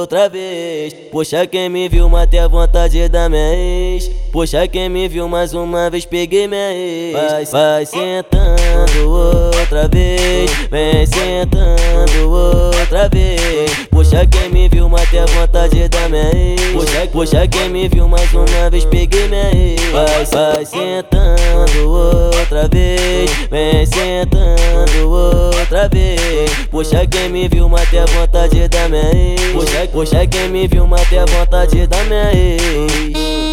outra 0.00 0.28
vez. 0.28 0.94
Poxa, 1.10 1.46
quem 1.46 1.68
me 1.68 1.88
viu 1.88 2.08
matei 2.08 2.40
a 2.40 2.48
vontade 2.48 3.08
da 3.08 3.28
minha 3.28 3.54
ex. 3.54 4.10
Poxa, 4.32 4.66
quem 4.66 4.88
me 4.88 5.08
viu 5.08 5.28
mais 5.28 5.52
uma 5.52 5.90
vez 5.90 6.04
peguei 6.04 6.48
minha 6.48 6.72
ex. 6.72 7.12
Vai, 7.12 7.44
vai 7.44 7.86
sentando 7.86 9.10
outra 9.10 9.88
vez, 9.88 10.50
vem 10.70 11.06
sentando 11.06 12.30
outra 12.30 13.08
vez. 13.08 13.70
Poxa, 13.90 14.26
quem 14.26 14.48
me 14.48 14.68
viu 14.68 14.88
matei 14.88 15.18
a 15.18 15.26
vontade 15.26 15.88
da 15.88 16.08
minha 16.08 16.30
ex. 16.34 16.72
Poxa, 17.08 17.46
quem 17.48 17.68
me 17.68 17.88
viu 17.88 18.08
mais 18.08 18.32
uma 18.32 18.70
vez 18.70 18.84
peguei 18.84 19.28
minha 19.28 19.50
ex. 19.54 19.82
Vai, 19.90 20.24
vai 20.24 20.64
sentando 20.64 21.90
outra 21.90 22.68
vez, 22.68 23.30
vem 23.50 23.84
sentando 23.86 25.10
outra 25.10 25.88
vez. 25.88 26.50
Poxa, 26.70 27.06
quem 27.06 27.28
me 27.28 27.48
viu 27.48 27.68
matei 27.68 27.98
a 27.98 28.04
vontade 28.06 28.68
da 28.68 28.88
minha 28.88 29.10
ex. 29.14 29.52
Poxa, 29.52 29.88
poxa, 29.92 30.26
quem 30.26 30.48
me 30.48 30.68
viu 30.68 30.86
matei 30.86 31.18
a 31.18 31.24
vontade 31.24 31.86
da 31.86 32.02
minha 32.04 32.32
ex. 32.32 33.51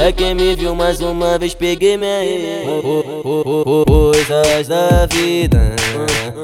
Poxa, 0.00 0.12
quem 0.12 0.34
me 0.34 0.56
viu 0.56 0.74
mais 0.74 0.98
uma 1.02 1.38
vez 1.38 1.52
peguei 1.52 1.98
minha. 1.98 2.64
Coisas 3.86 4.66
da 4.66 5.06
vida, 5.06 5.76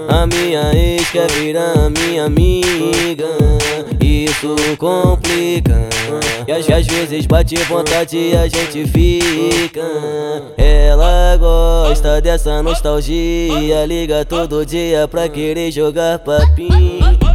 a 0.09 0.27
minha 0.27 0.75
ex 0.75 1.09
quer 1.11 1.31
virar 1.31 1.89
minha 1.89 2.27
amiga. 2.27 3.27
Isso 3.99 4.55
complica, 4.77 5.89
e 6.47 6.53
às 6.53 6.87
vezes 6.87 7.25
bate 7.25 7.57
vontade 7.65 8.19
e 8.19 8.37
a 8.37 8.47
gente 8.47 8.87
fica. 8.89 9.87
Ela 10.59 11.39
gosta 11.39 12.21
dessa 12.21 12.63
nostalgia, 12.63 13.87
liga 13.87 14.23
todo 14.27 14.67
dia 14.67 15.09
pra 15.09 15.31
querer 15.31 15.71
jogar 15.71 16.19
papinho. 16.19 16.96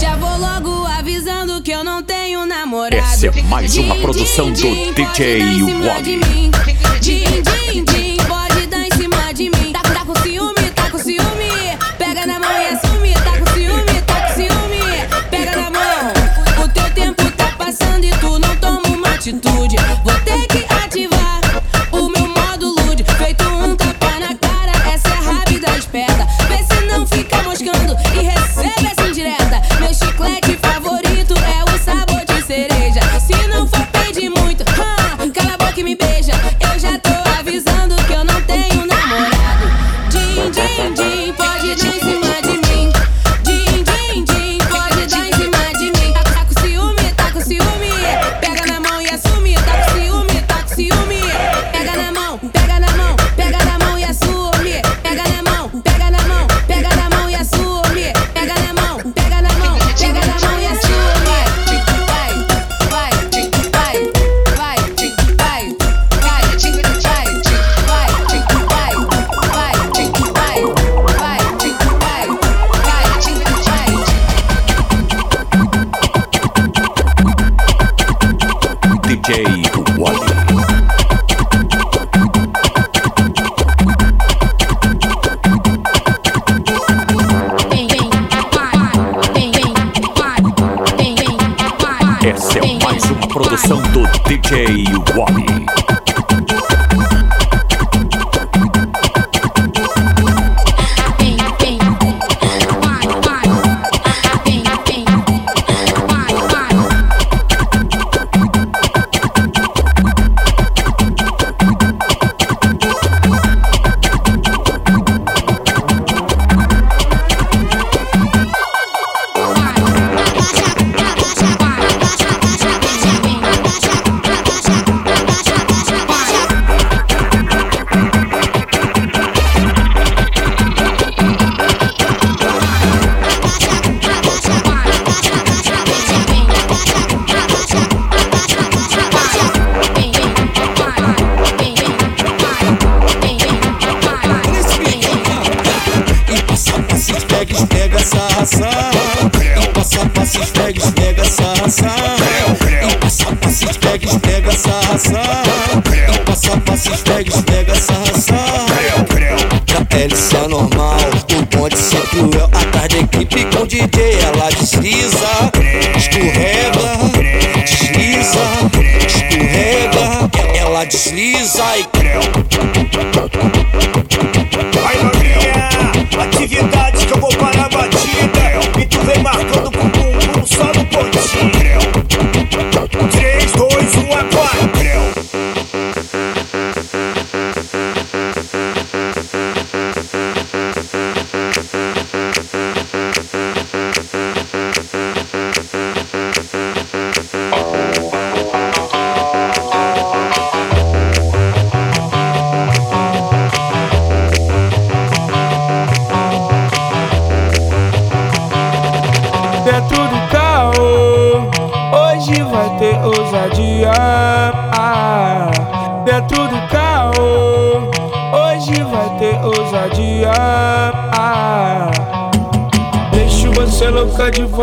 Já 0.00 0.16
vou 0.16 0.38
logo 0.38 0.86
avisando 0.86 1.60
que 1.60 1.70
eu 1.70 1.84
não 1.84 2.02
tenho 2.02 2.46
namorado. 2.46 2.96
Essa 2.96 3.26
é 3.26 3.42
mais 3.42 3.76
uma 3.76 3.94
produção 3.96 4.50
do 4.50 4.92
DJ 4.94 5.62
Wally. 5.62 6.50
Pode 8.26 8.66
dar 8.68 8.86
em 8.86 8.90
cima 8.92 9.34
de 9.34 9.50
mim. 9.50 9.72
Tá, 9.72 9.82
tá 9.82 10.04
com 10.06 10.14
ciúme, 10.22 10.70
tá 10.74 10.90
com 10.90 10.98
ciúme. 10.98 11.76
Pega 11.98 12.26
na 12.26 12.38
mão 12.38 12.50
e 12.50 12.68
assume. 12.68 13.12
Tá 13.12 13.38
com 13.38 13.46
ciúme, 13.52 14.02
tá 14.06 14.14
com 14.20 14.34
ciúme. 14.34 14.80
Pega 15.30 15.56
na 15.56 15.70
mão. 15.70 16.64
O 16.64 16.68
teu 16.68 16.90
tempo 16.94 17.30
tá 17.32 17.52
passando 17.58 18.04
e 18.04 18.10
tu 18.12 18.38
não 18.38 18.56
toma 18.56 18.88
uma 18.88 19.08
atitude. 19.14 19.76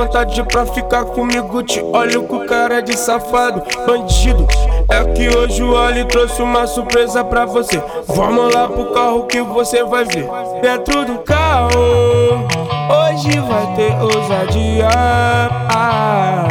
Vontade 0.10 0.44
pra 0.44 0.66
ficar 0.66 1.06
comigo. 1.06 1.62
Te 1.62 1.80
olho 1.82 2.24
com 2.24 2.46
cara 2.48 2.82
de 2.82 2.98
safado, 2.98 3.62
bandido. 3.86 4.48
É 4.90 5.04
que 5.14 5.30
hoje 5.30 5.64
o 5.64 5.78
Ali 5.78 6.04
trouxe 6.06 6.42
uma 6.42 6.66
surpresa 6.66 7.24
pra 7.24 7.46
você. 7.46 7.82
Vamos 8.08 8.52
lá 8.54 8.68
pro 8.68 8.92
carro 8.92 9.28
que 9.28 9.40
você 9.40 9.84
vai 9.84 10.04
ver. 10.06 10.28
Dentro 10.62 11.06
do 11.06 11.20
carro. 11.20 12.48
Hoje 12.90 13.40
vai 13.40 13.76
ter 13.76 13.96
ousadia. 14.02 14.90
Ah, 15.72 16.48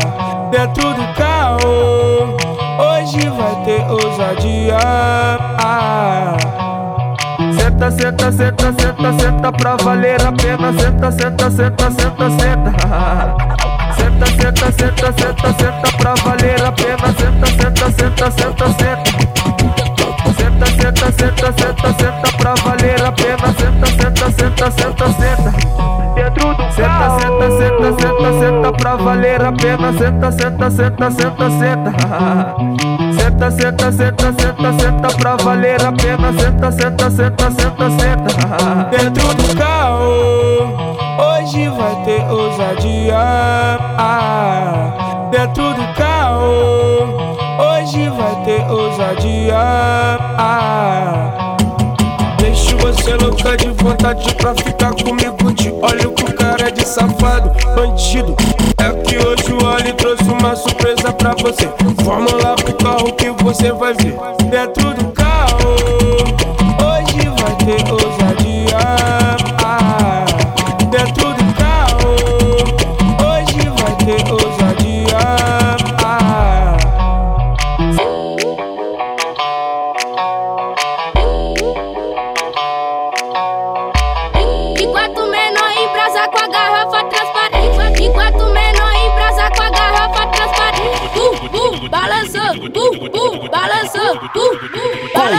dentro 0.50 0.94
do 0.94 1.14
carro. 1.14 2.36
Hoje 2.78 3.28
vai 3.30 3.64
ter 3.64 3.90
ousadia. 3.90 4.78
Ah. 5.60 6.57
Senta, 7.78 7.92
senta, 7.92 8.32
senta, 8.32 8.72
senta, 8.76 9.12
senta 9.20 9.52
pra 9.52 9.76
valer 9.76 10.20
a 10.26 10.32
pena. 10.32 10.72
Senta, 10.72 11.12
senta, 11.12 11.48
senta, 11.48 11.90
senta, 11.92 12.28
senta. 12.36 12.72
Senta, 13.96 14.26
senta, 14.26 14.72
senta, 14.72 15.12
senta, 15.16 15.52
senta 15.58 15.90
pra 15.96 16.14
valer 16.24 16.60
a 16.64 16.72
pena. 16.72 17.14
Senta, 17.16 17.46
senta, 17.46 17.92
senta, 17.92 18.30
senta, 18.32 18.66
senta. 18.66 19.12
Senta, 20.36 20.66
senta, 20.66 21.12
senta, 21.12 21.52
senta, 21.52 21.88
senta 21.98 22.28
pra 22.38 22.54
valer 22.64 23.00
a 23.04 23.12
pena. 23.12 23.54
Senta, 23.56 23.86
senta, 23.86 24.32
senta, 24.32 24.70
senta, 24.72 25.06
senta. 25.12 25.50
Dentro 26.16 26.54
do 26.54 26.72
senta, 26.72 27.18
senta, 27.20 27.46
senta, 27.58 27.88
senta, 28.00 28.28
senta 28.40 28.72
pra 28.72 28.96
valer 28.96 29.40
a 29.44 29.52
pena. 29.52 29.92
Senta, 29.96 30.32
senta, 30.32 30.68
senta, 30.68 31.10
senta, 31.12 31.48
senta. 31.60 32.87
Senta, 33.28 33.50
Senta, 33.50 33.92
senta, 33.92 34.32
senta, 34.40 34.72
senta, 34.80 35.08
pra 35.18 35.36
valer 35.36 35.84
a 35.84 35.92
pena. 35.92 36.32
Senta, 36.32 36.72
senta, 36.72 37.10
senta, 37.10 37.50
senta, 37.50 37.90
senta. 37.90 38.88
Dentro 38.90 39.34
do 39.34 39.54
carro, 39.54 40.72
hoje 41.18 41.68
vai 41.68 42.04
ter 42.06 42.22
ousadia. 42.30 43.78
Dentro 45.30 45.74
do 45.74 45.94
carro, 45.94 47.12
hoje 47.58 48.08
vai 48.08 48.44
ter 48.46 48.66
ousadia. 48.70 49.58
Ah, 50.38 51.54
deixo 52.38 52.78
você 52.78 53.14
louca 53.14 53.58
de 53.58 53.68
vontade 53.72 54.34
pra 54.36 54.54
ficar 54.54 54.94
comigo. 54.94 55.52
Te 55.52 55.70
olho 55.82 56.12
com 56.12 56.37
de 56.70 56.86
safado, 56.86 57.50
bandido. 57.74 58.36
É 58.78 58.90
que 59.02 59.18
hoje 59.18 59.52
o 59.52 59.68
Ali 59.68 59.92
trouxe 59.94 60.24
uma 60.24 60.54
surpresa 60.54 61.12
pra 61.12 61.34
você. 61.34 61.68
Vamos 62.02 62.32
lá 62.32 62.54
pro 62.54 62.74
carro 62.74 63.12
que 63.12 63.30
você 63.42 63.72
vai 63.72 63.94
ver. 63.94 64.14
Dentro 64.50 64.94
do 64.94 65.12
carro, 65.12 65.74
hoje 66.84 67.28
vai 67.40 67.56
ter 67.56 67.90
ousadia. 67.90 69.17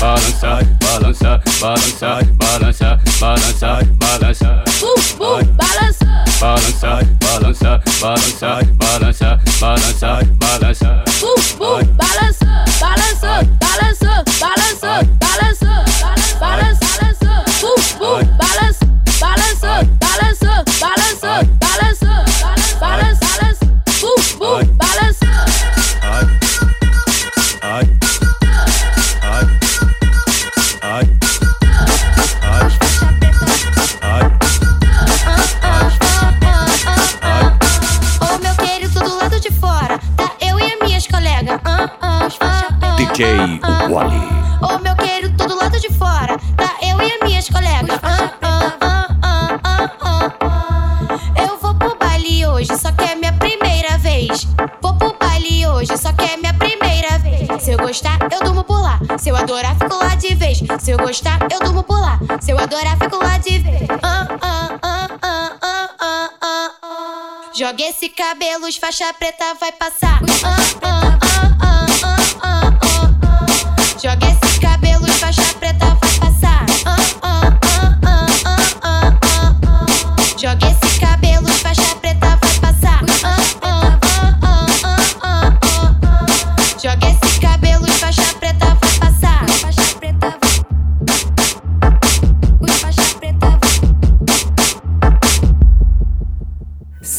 Balança, 0.00 0.58
balança, 0.80 1.40
balança, 1.54 2.18
balança, 2.50 2.98
balança, 3.20 3.78
balança. 4.00 4.64
Balançou. 5.20 6.04
Balança, 6.40 7.00
balança, 7.20 7.80
balança, 8.00 8.60
balança, 8.78 9.40
balança, 9.60 11.04
balança. 11.98 12.33
Se 60.84 60.90
eu 60.90 60.98
gostar, 60.98 61.38
eu 61.50 61.60
durmo 61.60 61.82
por 61.82 61.98
lá. 61.98 62.18
Se 62.42 62.50
eu 62.50 62.58
adorar, 62.58 62.98
fico 62.98 63.16
lá 63.16 63.38
de 63.38 63.58
vez. 63.58 63.88
Ah, 64.02 64.28
ah, 64.42 64.78
ah, 64.82 65.10
ah, 65.22 65.52
ah, 65.62 65.90
ah, 65.98 66.30
ah, 66.42 66.70
ah. 66.82 67.50
Joga 67.54 67.84
esse 67.84 68.10
cabelo, 68.10 68.70
faixa 68.78 69.10
preta 69.14 69.54
vai 69.58 69.72
passar. 69.72 70.20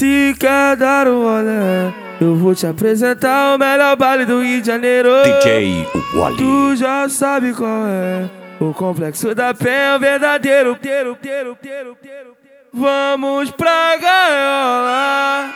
Se 0.05 0.35
quer 0.39 0.75
dar 0.75 1.07
um 1.07 1.25
olé, 1.25 1.91
eu 2.21 2.35
vou 2.35 2.53
te 2.53 2.67
apresentar 2.67 3.55
o 3.55 3.57
melhor 3.57 3.95
baile 3.95 4.23
do 4.23 4.39
Rio 4.39 4.61
de 4.61 4.67
Janeiro. 4.67 5.09
DJ 5.23 5.87
Wally. 6.13 6.37
Tu 6.37 6.75
já 6.75 7.09
sabe 7.09 7.51
qual 7.51 7.87
é. 7.87 8.29
O 8.59 8.71
complexo 8.71 9.33
da 9.33 9.51
penha 9.51 9.73
é 9.75 9.95
o 9.95 9.99
verdadeiro. 9.99 10.75
Teiro, 10.75 11.15
teiro, 11.15 11.57
teiro, 11.59 11.97
teiro. 11.99 12.35
Vamos 12.71 13.49
pra 13.49 13.97
gaiola, 13.97 15.49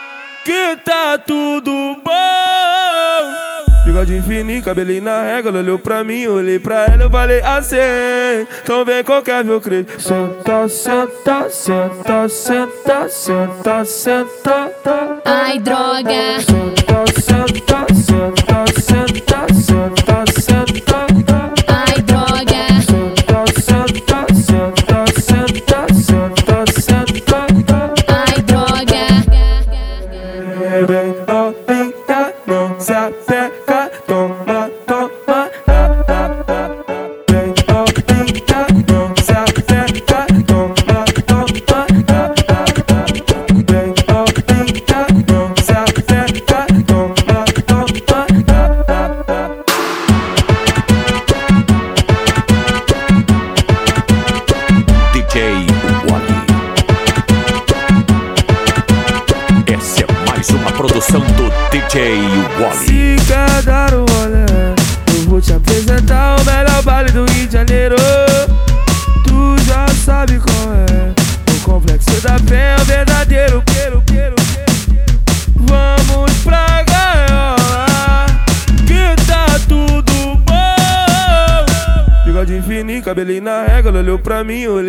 que 0.44 0.76
tá 0.84 1.16
tudo 1.16 1.70
bom. 2.04 2.89
Bigode 3.90 4.22
fininho, 4.22 4.62
cabelinho 4.62 5.02
na 5.02 5.20
régua, 5.20 5.50
olhou 5.50 5.76
pra 5.76 6.04
mim, 6.04 6.24
olhei 6.28 6.60
pra 6.60 6.84
ela, 6.84 7.02
eu 7.02 7.10
falei 7.10 7.40
assim. 7.40 7.76
Então 8.62 8.84
vem 8.84 9.02
qualquer 9.02 9.42
meu 9.44 9.60
creio. 9.60 9.84
Senta, 9.98 10.68
senta, 10.68 11.50
senta, 11.50 12.28
senta, 12.28 13.08
senta, 13.08 13.84
senta. 13.84 14.70
Ai, 15.24 15.58
droga. 15.58 16.38
Senta, 16.38 17.20
senta, 17.20 17.86
senta, 17.92 18.80
senta, 18.80 19.54
senta. 19.54 19.99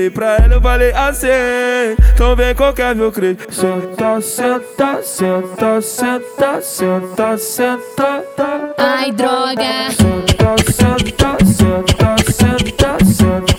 Olhei 0.02 0.10
pra 0.10 0.38
ela, 0.38 0.56
eu 0.56 0.62
falei 0.62 0.92
assim. 0.94 1.28
Então 2.14 2.36
vem 2.36 2.56
qualquer 2.56 2.96
meu 2.96 3.12
creio. 3.12 3.38
Senta, 3.50 4.20
senta, 4.22 5.02
senta, 5.04 5.82
senta, 5.82 6.62
senta, 6.62 7.38
senta. 7.38 8.24
Ai, 8.78 9.12
droga. 9.12 9.92
Senta, 9.92 10.72
senta, 10.72 11.46
senta, 11.46 12.32
senta, 12.32 13.06
senta. 13.06 13.51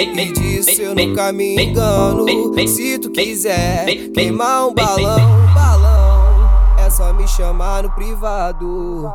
E 0.00 0.32
disso 0.32 0.80
eu 0.80 0.94
nunca 0.94 1.32
me 1.32 1.60
engano. 1.60 2.24
Se 2.68 3.00
tu 3.00 3.10
quiser 3.10 3.84
queimar 4.14 4.68
um 4.68 4.72
balão, 4.72 5.18
balão, 5.52 6.48
é 6.78 6.88
só 6.88 7.12
me 7.12 7.26
chamar 7.26 7.82
no 7.82 7.90
privado. 7.90 9.12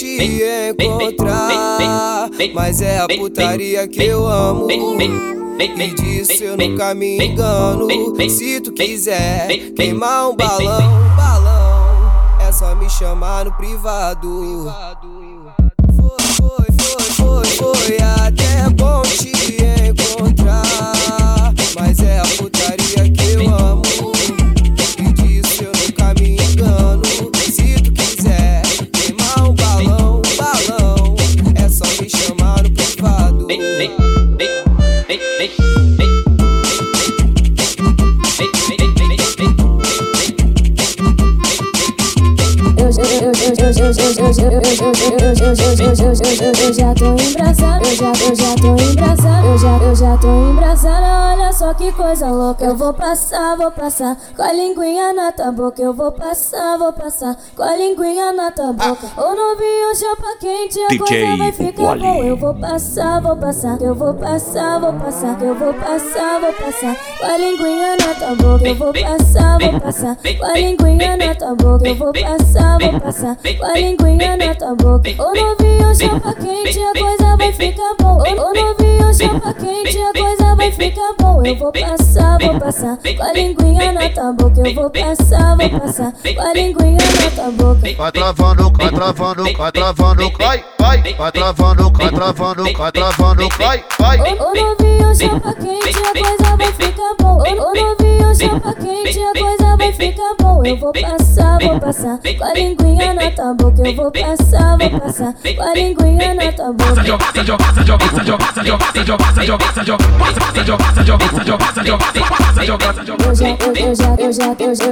Te 0.00 0.74
encontrar, 0.78 2.30
mas 2.54 2.80
é 2.80 3.00
a 3.00 3.06
putaria 3.06 3.86
que 3.86 4.02
eu 4.02 4.26
amo. 4.26 4.66
E 4.70 5.94
disso 5.94 6.42
eu 6.42 6.56
nunca 6.56 6.94
me 6.94 7.22
engano. 7.22 7.86
Se 8.30 8.60
tu 8.60 8.72
quiser 8.72 9.48
queimar 9.76 10.30
um 10.30 10.36
balão, 10.36 10.80
balão, 11.14 12.12
é 12.40 12.50
só 12.50 12.74
me 12.74 12.88
chamar 12.88 13.44
no 13.44 13.52
privado. 13.52 14.72
Foi, 15.96 16.66
foi, 16.78 17.04
foi, 17.04 17.44
foi 17.46 17.96
até 17.98 18.19
Eu 46.62 46.72
já 46.72 46.94
tô 46.94 47.06
embrasada, 47.14 47.88
eu 47.88 47.96
já, 47.96 48.06
eu 48.06 48.34
já 48.36 48.54
tô 48.54 48.66
embrasada, 48.70 49.46
eu 49.46 49.58
já, 49.58 49.76
eu 49.82 49.96
já 49.96 50.16
tô. 50.18 50.28
Olha 51.32 51.52
só 51.52 51.74
que 51.74 51.90
coisa 51.92 52.28
louca. 52.28 52.64
Eu 52.64 52.76
vou 52.76 52.94
passar, 52.94 53.56
vou 53.56 53.70
passar 53.72 54.16
com 54.36 54.42
a 54.42 54.52
linguinha 54.52 55.12
na 55.12 55.32
tua 55.32 55.50
boca. 55.50 55.82
Eu 55.82 55.92
vou 55.92 56.12
passar, 56.12 56.78
vou 56.78 56.92
passar 56.92 57.36
com 57.56 57.62
a 57.64 57.74
linguinha 57.76 58.32
na 58.32 58.52
tua 58.52 58.72
boca. 58.72 59.06
O 59.16 59.34
novinho 59.34 59.96
chapa 59.96 60.36
quente, 60.38 60.78
a 60.78 60.88
coisa 60.96 61.36
vai 61.36 61.50
ficar 61.52 61.98
boa. 61.98 62.24
Eu 62.24 62.36
vou 62.36 62.54
passar, 62.54 63.20
vou 63.20 63.36
passar, 63.36 63.80
eu 63.80 63.94
vou 63.96 64.14
passar, 64.14 64.78
vou 64.78 64.92
passar, 64.92 65.42
eu 65.42 65.54
vou 65.56 65.74
passar, 65.74 66.40
vou 66.40 66.52
passar 66.52 66.96
com 67.18 67.26
a 67.26 67.36
linguinha 67.36 67.96
na 67.96 68.14
tua 68.14 68.34
boca. 68.36 68.68
Eu 68.68 68.74
vou 68.76 68.92
passar, 68.92 69.58
vou 69.58 69.80
passar 69.80 70.16
com 70.16 70.44
a 70.46 70.54
linguinha 70.54 71.16
na 71.16 71.34
tua 71.34 71.54
boca. 71.56 71.88
Eu 71.88 71.94
vou 71.96 72.12
passar, 72.12 72.78
vou 72.78 73.00
passar 73.00 73.36
com 73.36 73.66
a 73.66 73.79
linguinha 73.80 74.36
na 74.36 74.54
tua 74.54 74.74
boca. 74.74 75.10
O 75.10 75.34
novinho 75.34 75.94
chapa 75.94 76.34
quente, 76.34 76.78
a 76.78 76.92
coisa 76.92 77.36
vai 77.36 77.52
ficar 77.52 77.94
boa. 77.98 78.28
O 78.28 78.54
novinho 78.54 79.14
chapa 79.14 79.54
quente, 79.54 79.98
a 79.98 80.12
coisa 80.12 80.54
vai 80.54 80.70
ficar 80.72 81.14
boa. 81.18 81.48
Eu 81.48 81.56
vou 81.56 81.72
passar, 81.72 82.38
vou 82.38 82.60
passar 82.60 82.98
com 82.98 83.22
a 83.22 83.32
linguinha 83.32 83.92
na 83.92 84.08
tua 84.10 84.32
boca. 84.32 84.60
Eu 84.60 84.74
vou 84.74 84.90
passar, 84.90 85.56
vou 85.56 85.80
passar 85.80 86.12
com 86.12 86.40
a 86.40 86.52
linguinha 86.52 86.98
na 86.98 87.30
tua 87.30 87.50
boca. 87.50 87.94
Vai 87.96 88.12
travando, 88.12 88.72
vai 88.72 88.90
travando, 88.90 89.42
vai 89.56 89.72
travando, 89.72 90.32
vai, 90.38 90.64
vai, 90.78 91.14
vai 91.14 91.32
travando, 91.32 91.90
vai 91.90 92.10
travando, 92.10 92.62
vai 92.76 92.92
travando, 92.92 93.48
vai, 93.58 93.84
vai. 93.98 94.18
O, 94.18 94.54
novinho 94.54 95.14
chapa 95.14 95.54
quente, 95.54 95.98
a 95.98 96.12
coisa 96.12 96.56
vai 96.56 96.72
ficar 96.72 97.14
boa. 97.18 97.48
O, 97.48 97.70
o 97.70 97.74
novinho 97.74 98.34
chapa 98.34 98.74
quente, 98.74 99.20
a 99.20 99.32
coisa 99.32 99.76
vai 99.76 99.92
ficar 99.92 100.34
boa. 100.38 100.68
Eu 100.68 100.76
vou 100.76 100.92
passar, 100.92 101.58
vou 101.58 101.80
passar 101.80 102.18
com 102.18 102.44
a 102.44 102.54
linguinha 102.54 103.14
na 103.14 103.30
tua 103.30 103.54
boca. 103.54 103.69
Eu 103.78 103.94
vou 103.94 104.10
passar, 104.10 104.76
vou 104.76 105.00
passar 105.00 105.32
com 105.32 105.62
a 105.62 105.74
linguinha 105.74 106.34
na 106.34 106.52
tua 106.52 106.72
boca. 106.72 106.90
Eu 106.90 106.96
já, 106.96 107.02
eu, 107.02 107.18
eu 107.36 107.44
já, 107.44 107.56
eu 107.56 107.84
já, 107.84 107.96
eu 107.98 108.10
já, 108.10 108.10
eu 108.10 108.34
já, 108.34 108.44
eu 108.50 108.74
já, 108.74 109.16
eu 109.94 110.34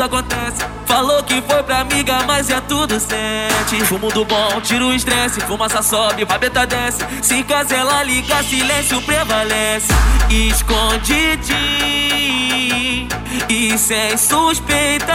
tudo 0.01 0.05
acontece. 0.05 0.65
Falou 0.87 1.23
que 1.23 1.43
foi 1.43 1.63
pra 1.63 1.81
amiga, 1.81 2.23
mas 2.27 2.49
é 2.49 2.59
tudo 2.63 2.99
sente. 2.99 3.85
Fumo 3.85 4.11
do 4.11 4.25
bom, 4.25 4.59
tira 4.63 4.83
o 4.85 4.95
estresse. 4.95 5.41
Fumaça 5.43 5.83
sobe, 5.83 6.25
rabeta 6.25 6.67
desce. 6.67 7.05
Se 7.23 7.45
casa 7.45 7.75
ela 7.75 8.03
liga, 8.03 8.43
silêncio 8.43 9.03
prevalece. 9.03 9.93
Escondidinho 10.31 13.09
e 13.49 13.77
sem 13.77 14.17
suspeitar. 14.17 15.11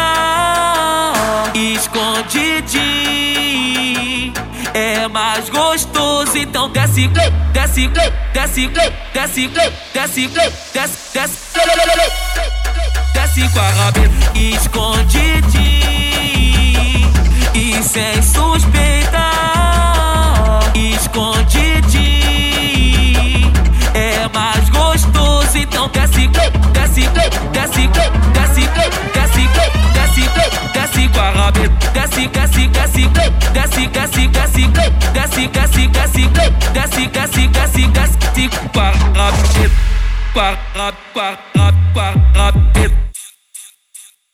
Escondidinho 1.56 4.34
é 4.74 5.08
mais 5.08 5.50
gostoso. 5.50 6.38
Então 6.38 6.70
desce, 6.70 7.08
desce, 7.08 7.32
desce, 7.54 7.88
desce, 8.34 8.68
desce, 9.14 9.48
desce, 9.94 10.28
desce, 10.74 11.14
desce 11.14 11.40
com 11.40 11.45
a 13.60 13.70
rabeta 13.70 14.38
escondidinho 14.38 17.12
e 17.54 17.82
sem 17.84 18.22
suspeitar. 18.22 19.26
Escondidinho 20.74 23.52
é 23.94 24.28
mais 24.34 24.70
gostoso. 24.70 25.58
Então 25.58 25.88
desce, 25.90 26.28
desce, 26.28 26.52
desce, 26.74 27.08
desce, 27.52 27.54
desce, 27.54 27.88
desce, 29.14 29.14
desce 29.14 29.48
rabeta. 31.32 31.92
Desce, 31.94 32.28
desce, 32.28 32.68
desce, 32.68 33.08
desce, 33.08 33.32
desce, 33.54 33.88
desce, 33.88 34.28
desce, 34.28 34.68
desce, 35.88 36.28
desce, 36.74 37.08
desce, 37.08 37.48
desce, 37.48 37.88
desce, 37.88 37.88
desce 37.88 38.50
com 38.74 38.80
a 38.80 38.92
rabeta. 39.14 39.72
Com 40.34 40.40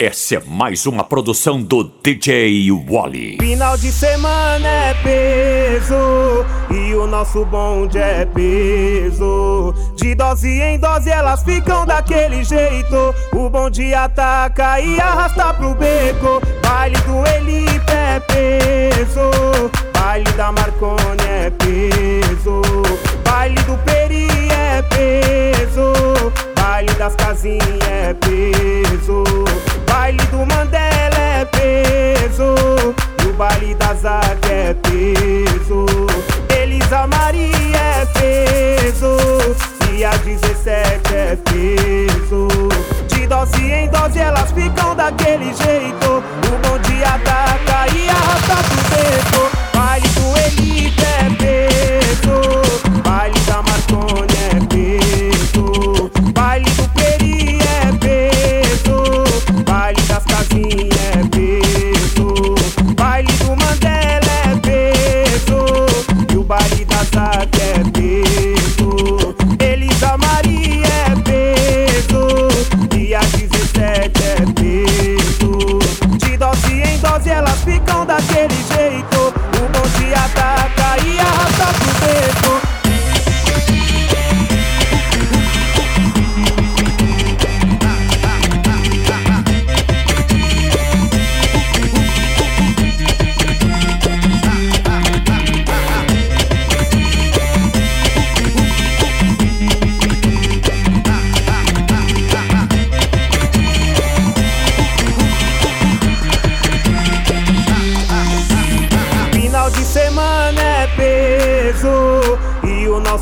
Essa 0.03 0.37
é 0.37 0.41
mais 0.47 0.87
uma 0.87 1.03
produção 1.03 1.61
do 1.61 1.83
DJ 1.83 2.71
Wally. 2.71 3.37
Final 3.39 3.77
de 3.77 3.91
semana 3.91 4.67
é 4.67 4.93
peso 4.95 6.43
e 6.71 6.95
o 6.95 7.05
nosso 7.05 7.45
bonde 7.45 7.99
é 7.99 8.25
peso. 8.25 9.75
De 9.95 10.15
dose 10.15 10.59
em 10.59 10.79
dose 10.79 11.07
elas 11.07 11.43
ficam 11.43 11.85
daquele 11.85 12.43
jeito. 12.43 13.13
O 13.31 13.47
bonde 13.47 13.93
ataca 13.93 14.79
e 14.79 14.99
arrasta 14.99 15.53
pro 15.53 15.75
beco. 15.75 16.41
Baile 16.63 16.97
do 17.01 17.23
Elipe 17.35 17.91
é 17.91 18.19
peso. 18.21 19.69
Baile 19.93 20.31
da 20.31 20.51
Marconi 20.51 21.27
é 21.29 21.51
peso. 21.51 22.63
Baile 23.23 23.61
do 23.65 23.77
Peri 23.83 24.27
é 24.49 24.81
peso. 24.81 25.93
Baile 26.55 26.91
das 26.95 27.15
casinhas 27.15 27.79
é 27.87 28.15
peso. 28.15 29.70
Baile 29.91 30.25
do 30.27 30.37
Mandela 30.45 31.19
é 31.19 31.45
peso. 31.45 32.55
E 33.21 33.27
o 33.27 33.33
baile 33.33 33.75
da 33.75 33.93
Zaga 33.93 34.47
é 34.49 34.73
peso. 34.73 35.85
Elisa 36.49 37.05
Maria 37.07 37.77
é 37.77 38.05
peso. 38.05 39.17
E 39.91 40.05
a 40.05 40.11
17 40.11 41.13
é 41.13 41.37
peso. 41.43 42.47
De 43.09 43.27
dose 43.27 43.61
em 43.61 43.89
dose 43.89 44.17
elas 44.17 44.51
ficam 44.53 44.95
daquele 44.95 45.53
jeito. 45.53 46.23
O 46.47 46.67
bonde 46.67 47.03
ataca 47.03 47.93
e 47.93 48.09
arrasta 48.09 48.55
pro 48.63 48.81
beco. 48.95 49.51
Baile 49.75 50.07
do 50.07 50.37
Elite 50.39 51.03
é 51.03 51.29
peso. 51.37 52.90
any. 78.49 79.10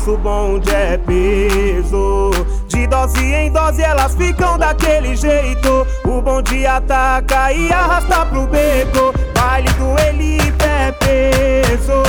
Nosso 0.00 0.16
bonde 0.16 0.70
é 0.70 0.96
peso. 0.96 2.30
De 2.68 2.86
dose 2.86 3.22
em 3.22 3.52
dose 3.52 3.82
elas 3.82 4.14
ficam 4.14 4.56
daquele 4.56 5.14
jeito. 5.14 5.86
O 6.04 6.22
bonde 6.22 6.66
ataca 6.66 7.52
e 7.52 7.70
arrasta 7.70 8.24
pro 8.26 8.46
beco. 8.46 9.12
Baile 9.34 9.68
do 9.74 9.98
Elipe 10.08 10.64
é 10.64 10.92
peso. 10.92 12.02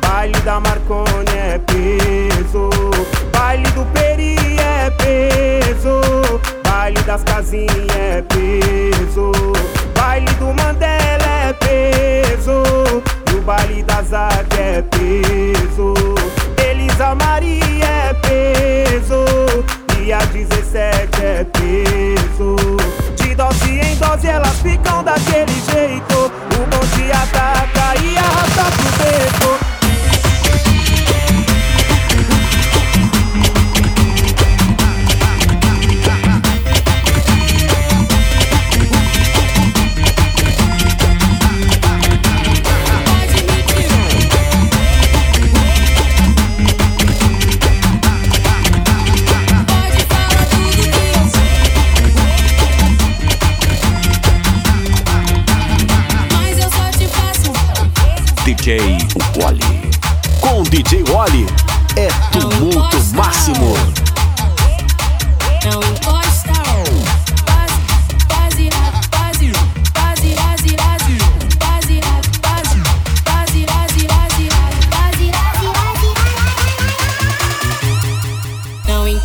Baile 0.00 0.40
da 0.40 0.60
Marconi 0.60 1.36
é 1.36 1.58
peso. 1.58 2.70
Baile 3.32 3.70
do 3.72 3.84
Peri 3.92 4.36
é 4.58 4.90
peso. 4.90 6.00
Baile 6.64 7.02
das 7.02 7.22
casinhas 7.22 7.86
é 7.98 8.22
peso. 8.22 9.32
Baile 9.94 10.32
do 10.38 10.46
Mandela 10.54 11.48
é 11.48 11.52
peso. 11.52 12.62
E 13.30 13.36
o 13.36 13.42
baile 13.42 13.82
da 13.82 14.00
Zaga 14.00 14.56
é 14.58 14.82
peso. 14.82 16.15
Elisa 16.96 17.14
Maria 17.14 17.84
é 17.84 18.14
peso. 18.14 19.26
E 20.02 20.10
a 20.14 20.18
17 20.20 21.22
é 21.22 21.44
peso. 21.44 22.56
De 23.16 23.34
dose 23.34 23.80
em 23.80 23.96
dose 23.96 24.26
elas 24.26 24.58
ficam 24.62 25.04
daquele 25.04 25.52
jeito. 25.70 26.14
O 26.14 26.66
bonde 26.66 27.12
ataca 27.12 28.00
e 28.02 28.16
arrasta 28.16 28.64
pro 28.76 28.90
beco. 29.04 29.65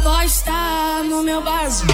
aposta 0.02 1.04
no 1.04 1.22
meu 1.22 1.42
vaso. 1.44 1.86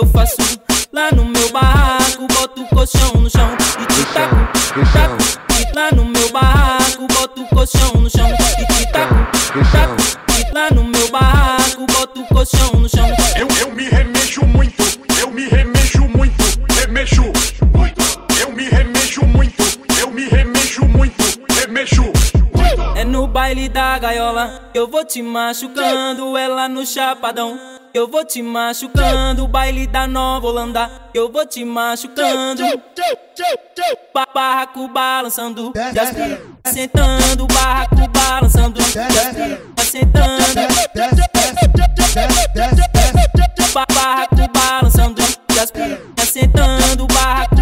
Eu 0.00 0.06
faço 0.06 0.36
lá 0.92 1.10
no 1.12 1.24
meu 1.26 1.50
barraco. 1.52 2.26
Boto 2.32 2.62
o 2.62 2.66
colchão 2.68 3.20
no 3.20 3.28
chão 3.28 3.54
e 3.80 3.86
te 3.86 4.04
taco, 4.12 4.36
taco. 4.92 5.16
Lá 5.74 5.90
no 5.92 6.04
meu 6.06 6.32
barraco, 6.32 7.06
boto 7.12 7.42
o 7.42 7.46
colchão 7.48 8.00
no 8.00 8.08
chão 8.08 8.28
e 8.28 8.66
te 8.66 8.92
taco, 8.92 9.14
taco. 9.70 10.54
Lá 10.54 10.70
no 10.74 10.84
meu 10.84 11.10
barraco, 11.10 11.86
boto 11.86 12.22
o 12.22 12.26
colchão 12.26 12.80
no 12.80 12.88
chão. 12.88 13.06
Eu, 13.36 13.48
eu 13.60 13.74
me 13.74 13.88
remexo 13.88 14.46
muito, 14.46 14.82
eu 15.20 15.30
me 15.30 15.46
remexo 15.48 16.00
muito, 16.08 16.42
remexo 16.78 17.22
muito. 17.22 18.00
Eu 18.40 18.52
me 18.52 18.68
remexo 18.68 19.26
muito, 19.26 19.62
eu 20.00 20.10
me 20.10 20.28
remexo 20.28 20.84
muito, 20.86 21.22
remexo 21.52 22.02
muito. 22.02 22.98
É 22.98 23.04
no 23.04 23.26
baile 23.26 23.68
da 23.68 23.98
gaiola, 23.98 24.70
eu 24.74 24.88
te 25.10 25.22
machucando, 25.22 26.36
é 26.38 26.46
lá 26.46 26.68
no 26.68 26.86
chapadão. 26.86 27.58
Eu 27.92 28.06
vou 28.06 28.24
te 28.24 28.40
machucando, 28.40 29.48
baile 29.48 29.84
da 29.88 30.06
Nova 30.06 30.46
Holanda. 30.46 30.88
Eu 31.12 31.30
vou 31.32 31.44
te 31.44 31.64
machucando. 31.64 32.62
Ba- 34.14 34.26
Barraco 34.32 34.86
balançando, 34.86 35.72
já 35.92 36.04
sentando, 36.70 37.46
barraco 37.48 37.96
balançando, 38.12 38.80
sentando. 39.78 40.54
Ba- 43.74 43.86
Barraco 43.92 44.36
balançando, 44.52 45.22
sentando, 46.24 47.06
barraco 47.08 47.59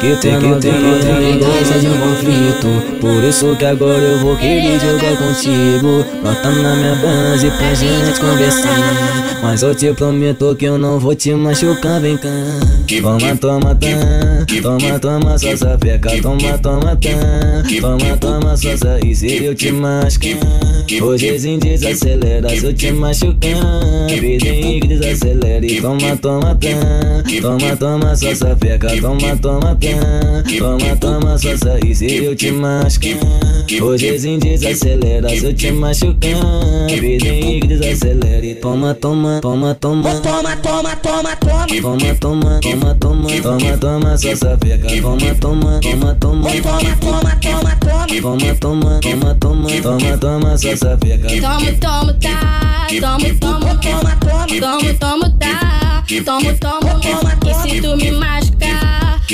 que 0.00 0.16
tem 0.16 0.38
que 0.38 0.60
tem 0.60 1.38
que 1.38 1.44
gosta 1.44 1.78
de 1.78 1.86
um 1.86 1.98
conflito 1.98 3.00
Por 3.00 3.22
isso 3.22 3.54
que 3.56 3.64
agora 3.66 3.98
eu 3.98 4.18
vou 4.18 4.36
querer 4.36 4.80
jogar 4.80 5.16
contigo. 5.16 6.04
Bota 6.22 6.50
na 6.50 6.74
minha 6.76 6.94
base 6.96 7.50
pra 7.50 7.74
gente 7.74 8.18
conversar. 8.18 9.40
Mas 9.42 9.62
eu 9.62 9.74
te 9.74 9.92
prometo 9.92 10.54
que 10.56 10.64
eu 10.64 10.78
não 10.78 10.98
vou 10.98 11.14
te 11.14 11.34
machucar, 11.34 12.00
vem 12.00 12.16
cá. 12.16 12.28
Toma, 13.00 13.36
toma, 13.36 13.74
tá 13.76 13.86
Toma, 14.62 14.98
toma, 14.98 15.38
só 15.38 15.56
sapeca 15.56 16.10
Toma, 16.20 16.58
toma, 16.58 16.96
tá 16.96 17.62
Toma, 17.80 18.16
toma, 18.16 18.56
só 18.56 18.68
e 19.04 19.14
se 19.14 19.44
eu 19.44 19.54
te 19.54 19.70
machucar? 19.70 20.36
Hoje 21.00 21.56
desacelera 21.58 22.48
se 22.48 22.64
eu 22.64 22.74
te 22.74 22.90
machucar? 22.90 24.08
Vidinho 24.08 24.80
que 24.80 24.88
desacelere 24.88 25.80
Toma, 25.80 26.16
toma, 26.16 26.56
tá 26.56 27.40
Toma, 27.40 27.76
toma, 27.76 28.16
só 28.16 28.34
sapeca 28.34 28.88
Toma, 29.00 29.36
toma, 29.36 29.76
tá 29.76 29.89
Toma, 30.58 30.96
toma, 30.96 31.38
só 31.38 31.48
e 31.84 31.94
se 31.94 32.24
eu 32.24 32.34
te 32.36 32.50
machucar 32.52 33.18
Hoje 33.82 34.18
desacelera 34.38 35.28
se 35.28 35.44
eu 35.44 35.54
te 35.54 35.70
machucar 35.72 36.86
Vidinho 36.88 37.60
que 37.60 37.66
desacelere 37.68 38.54
Toma, 38.56 38.94
toma, 38.94 39.40
toma, 39.40 39.74
toma 39.74 40.20
Toma, 40.20 40.56
toma, 40.56 40.96
toma, 40.96 41.36
toma. 41.36 41.66
Toma, 41.80 42.14
toma, 42.20 42.60
toma, 42.60 42.94
toma, 42.94 43.40
toma, 43.40 43.76
toma, 43.78 44.18
só 44.18 44.34
sapeca. 44.36 44.88
Toma, 45.00 45.34
toma, 45.40 45.80
toma, 45.80 46.14
toma, 46.14 46.50
Toma, 46.50 46.96
toma, 46.96 47.36
toma, 47.40 47.76
toma. 47.76 48.06
toma, 48.20 48.54
toma, 48.56 49.00
toma, 49.00 49.34
toma, 49.34 49.68
toma, 49.80 50.18
toma, 50.18 50.58
só 50.58 50.76
sapeca. 50.76 51.28
Tomo, 51.28 51.72
tomo, 51.80 52.12
tá. 52.14 52.86
Tomo, 53.00 53.34
tomo, 53.38 53.80
toma, 53.80 54.16
toma. 54.16 54.46
Tomo, 54.60 54.94
tomo, 54.98 55.30
tá. 55.38 56.04
Tomo, 56.24 56.54
tomo, 56.58 57.00
toma. 57.00 57.30
E 57.46 57.54
se 57.54 57.80
tu 57.80 57.96
me 57.96 58.10
machucar, 58.12 58.49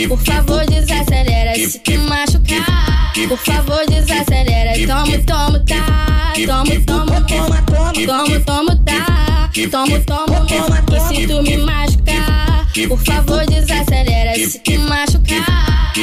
por 0.05 0.19
favor 0.19 0.67
desacelera. 0.67 1.55
Se 1.55 1.79
tu 1.79 1.93
machucar, 2.01 3.13
por 3.29 3.39
favor 3.39 3.87
desacelera. 3.87 4.73
Tomo, 4.87 5.19
tomo, 5.25 5.65
tá. 5.65 6.33
Tomo, 6.47 6.85
tomo, 6.85 7.27
toma, 7.27 7.63
toma. 7.63 7.93
Tomo, 8.07 8.41
tomo, 8.45 8.77
tá. 8.85 9.51
Tomo, 9.71 9.99
tomo, 10.05 10.47
toma. 10.47 10.85
E 10.93 11.01
se 11.15 11.27
tu 11.27 11.43
me 11.43 11.57
machucar, 11.57 12.67
por 12.89 12.99
favor 13.05 13.47
desacelera. 13.47 14.35
Se 14.35 14.59
tu 14.59 14.79
machucar, 14.81 15.56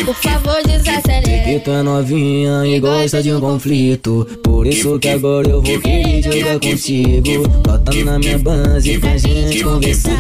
por 0.06 0.16
favor 0.16 0.62
desacelera. 0.66 1.44
Que 1.44 1.60
tá 1.60 1.84
novinha 1.84 2.66
e 2.66 2.80
gosta 2.80 3.22
de 3.22 3.32
um 3.34 3.40
conflito. 3.40 4.28
Por 4.44 4.68
isso 4.68 5.00
que 5.00 5.10
agora 5.10 5.50
eu 5.50 5.62
vou 5.62 5.80
querer 5.80 6.22
jogar 6.22 6.60
contigo. 6.60 7.48
Bota 7.66 7.94
na 8.04 8.20
minha 8.20 8.38
base 8.38 8.98
pra 9.00 9.18
gente 9.18 9.64
conversar. 9.64 10.12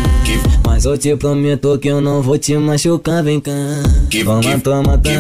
Mas 0.66 0.86
eu 0.86 0.98
te 0.98 1.16
prometo 1.16 1.78
que 1.78 1.88
eu 1.88 2.02
não 2.02 2.22
vou 2.22 2.38
te 2.38 2.58
machucar, 2.58 3.24
vem 3.24 3.40
cá. 3.40 3.52
Toma, 4.24 4.60
toma, 4.60 4.98
tá 4.98 5.12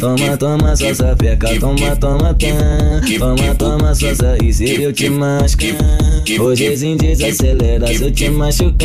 Toma, 0.00 0.36
toma, 0.36 0.76
só 0.76 0.92
sapeca 0.92 1.58
Toma, 1.58 1.96
toma, 1.96 2.34
tá 2.34 3.18
Toma, 3.18 3.54
toma, 3.54 3.94
só 3.94 4.06
e 4.42 4.52
se 4.52 4.82
eu 4.82 4.92
te 4.92 5.08
machucar? 5.08 5.76
Hoje 6.40 6.96
desacelera. 6.96 7.86
Se 7.86 8.02
eu 8.02 8.10
te 8.10 8.28
machucar 8.30 8.78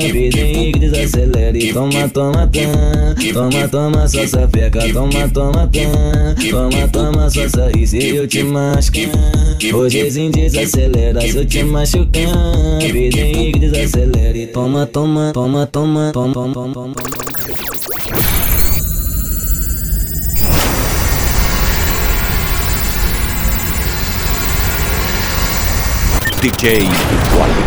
Vidinho 0.00 0.72
que 0.72 0.78
desacelere. 0.78 1.72
Toma, 1.72 2.08
toma, 2.08 2.46
tá 2.48 3.32
Toma, 3.32 3.68
toma, 3.68 4.08
só 4.08 4.26
sapeca 4.42 4.80
Toma, 4.92 5.28
toma, 5.28 5.68
tá 5.68 6.50
Toma, 6.50 6.88
toma, 6.88 7.30
só 7.30 7.70
e 7.76 7.86
se 7.86 8.16
eu 8.16 8.26
te 8.26 8.42
machucar 8.42 9.10
Hoje 9.74 10.30
desacelera 10.30 11.20
se 11.20 11.36
eu 11.36 11.46
te 11.46 11.62
machucar 11.62 12.78
Vidinho 12.80 13.52
que 13.52 13.58
desacelere 13.58 14.46
Toma, 14.48 14.86
toma, 14.86 15.32
toma, 15.32 15.66
toma, 15.66 16.12
toma, 16.12 16.34
toma, 16.34 16.52
toma, 16.52 16.74
toma. 16.74 16.94
DJ 26.40 26.88
Wally. 27.38 27.61